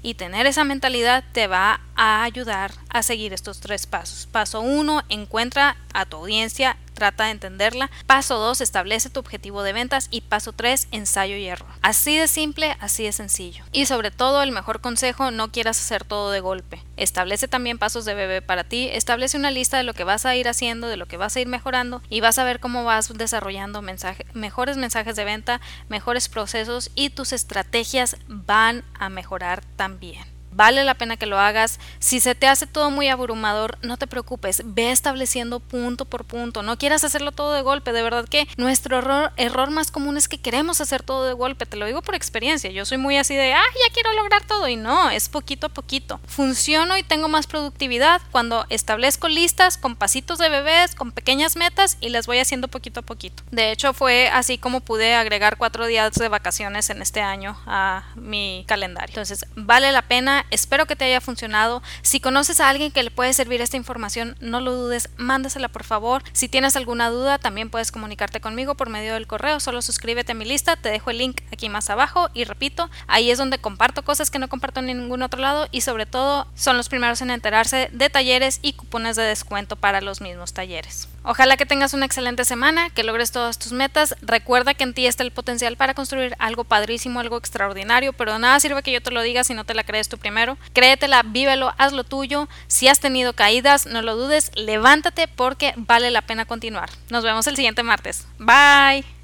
Y 0.01 0.15
tener 0.15 0.45
esa 0.45 0.63
mentalidad 0.63 1.23
te 1.31 1.47
va 1.47 1.81
a 1.95 2.23
ayudar 2.23 2.71
a 2.89 3.03
seguir 3.03 3.33
estos 3.33 3.59
tres 3.59 3.88
pasos. 3.88 4.27
Paso 4.31 4.62
1, 4.62 5.03
encuentra 5.09 5.77
a 5.93 6.05
tu 6.05 6.17
audiencia, 6.17 6.77
trata 6.93 7.25
de 7.25 7.32
entenderla. 7.32 7.89
Paso 8.08 8.38
2, 8.38 8.62
establece 8.62 9.10
tu 9.10 9.19
objetivo 9.19 9.63
de 9.63 9.73
ventas. 9.73 10.08
Y 10.12 10.21
paso 10.21 10.53
3, 10.53 10.88
ensayo 10.91 11.36
y 11.36 11.47
error. 11.47 11.69
Así 11.82 12.17
de 12.17 12.27
simple, 12.27 12.77
así 12.79 13.03
de 13.03 13.12
sencillo. 13.12 13.63
Y 13.71 13.86
sobre 13.86 14.12
todo, 14.12 14.41
el 14.43 14.51
mejor 14.51 14.82
consejo, 14.82 15.32
no 15.32 15.51
quieras 15.51 15.79
hacer 15.79 16.03
todo 16.06 16.32
de 16.32 16.39
golpe. 16.39 16.82
Establece 16.95 17.47
también 17.47 17.77
pasos 17.77 18.06
de 18.06 18.13
bebé 18.13 18.41
para 18.41 18.63
ti, 18.63 18.89
establece 18.91 19.38
una 19.38 19.51
lista 19.51 19.77
de 19.77 19.84
lo 19.84 19.93
que 19.93 20.03
vas 20.03 20.25
a 20.25 20.36
ir 20.36 20.47
haciendo, 20.47 20.88
de 20.88 20.97
lo 20.97 21.08
que 21.08 21.17
vas 21.17 21.36
a 21.36 21.41
ir 21.41 21.47
mejorando 21.47 22.01
y 22.10 22.21
vas 22.21 22.38
a 22.38 22.43
ver 22.43 22.60
cómo 22.60 22.84
vas 22.84 23.12
desarrollando 23.17 23.82
mejores 24.34 24.77
mensajes 24.77 25.15
de 25.15 25.23
venta, 25.23 25.62
mejores 25.89 26.29
procesos 26.29 26.91
y 26.95 27.10
tus 27.10 27.34
estrategias 27.34 28.17
van 28.27 28.84
a 28.93 29.10
mejorar 29.10 29.63
también. 29.75 30.32
Vale 30.55 30.83
la 30.83 30.95
pena 30.95 31.17
que 31.17 31.25
lo 31.25 31.39
hagas. 31.39 31.79
Si 31.99 32.19
se 32.19 32.35
te 32.35 32.47
hace 32.47 32.67
todo 32.67 32.91
muy 32.91 33.09
abrumador, 33.09 33.77
no 33.81 33.97
te 33.97 34.07
preocupes, 34.07 34.61
ve 34.65 34.91
estableciendo 34.91 35.59
punto 35.59 36.05
por 36.05 36.25
punto. 36.25 36.63
No 36.63 36.77
quieras 36.77 37.03
hacerlo 37.03 37.31
todo 37.31 37.53
de 37.53 37.61
golpe, 37.61 37.93
de 37.93 38.03
verdad 38.03 38.27
que 38.27 38.47
nuestro 38.57 38.97
error, 38.97 39.31
error 39.37 39.71
más 39.71 39.91
común 39.91 40.17
es 40.17 40.27
que 40.27 40.39
queremos 40.39 40.81
hacer 40.81 41.03
todo 41.03 41.25
de 41.25 41.33
golpe, 41.33 41.65
te 41.65 41.77
lo 41.77 41.85
digo 41.85 42.01
por 42.01 42.15
experiencia. 42.15 42.71
Yo 42.71 42.85
soy 42.85 42.97
muy 42.97 43.17
así 43.17 43.35
de, 43.35 43.53
ah, 43.53 43.63
ya 43.87 43.93
quiero 43.93 44.13
lograr 44.13 44.45
todo 44.45 44.67
y 44.67 44.75
no, 44.75 45.09
es 45.09 45.29
poquito 45.29 45.67
a 45.67 45.69
poquito. 45.69 46.19
Funciono 46.27 46.97
y 46.97 47.03
tengo 47.03 47.27
más 47.27 47.47
productividad 47.47 48.21
cuando 48.31 48.65
establezco 48.69 49.27
listas 49.27 49.77
con 49.77 49.95
pasitos 49.95 50.37
de 50.39 50.49
bebés, 50.49 50.95
con 50.95 51.11
pequeñas 51.11 51.55
metas 51.55 51.97
y 52.01 52.09
las 52.09 52.27
voy 52.27 52.39
haciendo 52.39 52.67
poquito 52.67 53.01
a 53.01 53.03
poquito. 53.03 53.43
De 53.51 53.71
hecho, 53.71 53.93
fue 53.93 54.29
así 54.29 54.57
como 54.57 54.81
pude 54.81 55.15
agregar 55.15 55.57
cuatro 55.57 55.85
días 55.87 56.13
de 56.13 56.27
vacaciones 56.27 56.89
en 56.89 57.01
este 57.01 57.21
año 57.21 57.57
a 57.65 58.03
mi 58.15 58.65
calendario. 58.67 59.09
Entonces, 59.09 59.45
vale 59.55 59.91
la 59.91 60.01
pena, 60.01 60.42
espero 60.51 60.86
que 60.86 60.95
te 60.95 61.06
haya 61.06 61.21
funcionado. 61.21 61.82
Si 62.01 62.19
conoces 62.19 62.60
a 62.60 62.69
alguien 62.69 62.91
que 62.91 63.03
le 63.03 63.12
puede 63.12 63.34
servir 63.34 63.62
esta 63.62 63.77
información, 63.77 64.36
no 64.39 64.62
lo 64.62 64.73
dudes, 64.73 65.10
mándasela 65.17 65.69
por 65.69 65.84
favor. 65.84 66.23
Si 66.34 66.49
tienes 66.49 66.75
alguna 66.75 67.10
duda, 67.10 67.39
también 67.39 67.69
puedes 67.69 67.91
comunicarte 67.91 68.41
conmigo 68.41 68.75
por 68.75 68.89
medio 68.89 69.13
del 69.13 69.27
correo, 69.27 69.60
solo 69.60 69.82
suscríbete 69.82 70.34
a 70.34 70.36
mi 70.36 70.45
lista, 70.45 70.75
te 70.75 70.89
dejo 70.89 71.10
el 71.10 71.17
link 71.17 71.41
aquí 71.51 71.69
más 71.69 71.89
abajo 71.89 72.29
y 72.34 72.43
repito, 72.43 72.89
ahí 73.08 73.32
es 73.32 73.38
donde 73.38 73.60
comparto 73.60 74.03
cosas 74.03 74.29
que 74.29 74.39
no 74.39 74.49
comparto 74.49 74.79
en 74.79 74.88
ningún 74.88 75.21
otro 75.21 75.39
lado 75.39 75.67
y 75.71 75.82
sobre 75.82 76.06
todo 76.06 76.47
son 76.56 76.77
los 76.77 76.89
primeros 76.89 77.21
en 77.21 77.32
enterarse 77.32 77.89
de 77.91 78.10
talleres 78.10 78.60
y 78.62 78.73
cupones 78.73 79.15
de 79.15 79.23
descuento 79.23 79.75
para 79.75 80.01
los 80.01 80.21
mismos 80.21 80.53
talleres. 80.53 81.08
Ojalá 81.23 81.57
que 81.57 81.65
tengas 81.65 81.93
una 81.93 82.05
excelente 82.05 82.45
semana, 82.45 82.89
que 82.89 83.03
logres 83.03 83.31
todas 83.31 83.57
tus 83.57 83.71
metas. 83.71 84.15
Recuerda 84.21 84.73
que 84.73 84.83
en 84.83 84.93
ti 84.93 85.07
está 85.07 85.23
el 85.23 85.31
potencial 85.31 85.77
para 85.77 85.93
construir 85.93 86.36
algo 86.39 86.63
padrísimo, 86.63 87.19
algo 87.19 87.38
extraordinario, 87.38 88.13
pero 88.13 88.38
nada 88.39 88.59
sirve 88.59 88.83
que 88.83 88.91
yo 88.91 89.01
te 89.01 89.12
lo 89.12 89.21
diga 89.21 89.43
si 89.43 89.53
no 89.53 89.63
te 89.63 89.73
la 89.73 89.83
crees 89.83 90.09
tú 90.09 90.17
primero. 90.17 90.57
Créetela, 90.73 91.23
vívelo, 91.23 91.73
haz 91.77 91.93
lo 91.93 92.03
tuyo. 92.03 92.49
Si 92.67 92.88
has 92.88 92.99
tenido 92.99 93.33
caídas, 93.33 93.86
no 93.86 94.01
lo 94.01 94.15
dudes, 94.15 94.51
levántate 94.55 95.27
porque 95.27 95.73
vale 95.77 96.12
la 96.12 96.21
pena 96.21 96.45
continuar. 96.45 96.89
Nos 97.09 97.23
vemos 97.23 97.47
el 97.47 97.55
siguiente 97.55 97.83
martes. 97.83 98.27
Bye. 98.38 99.13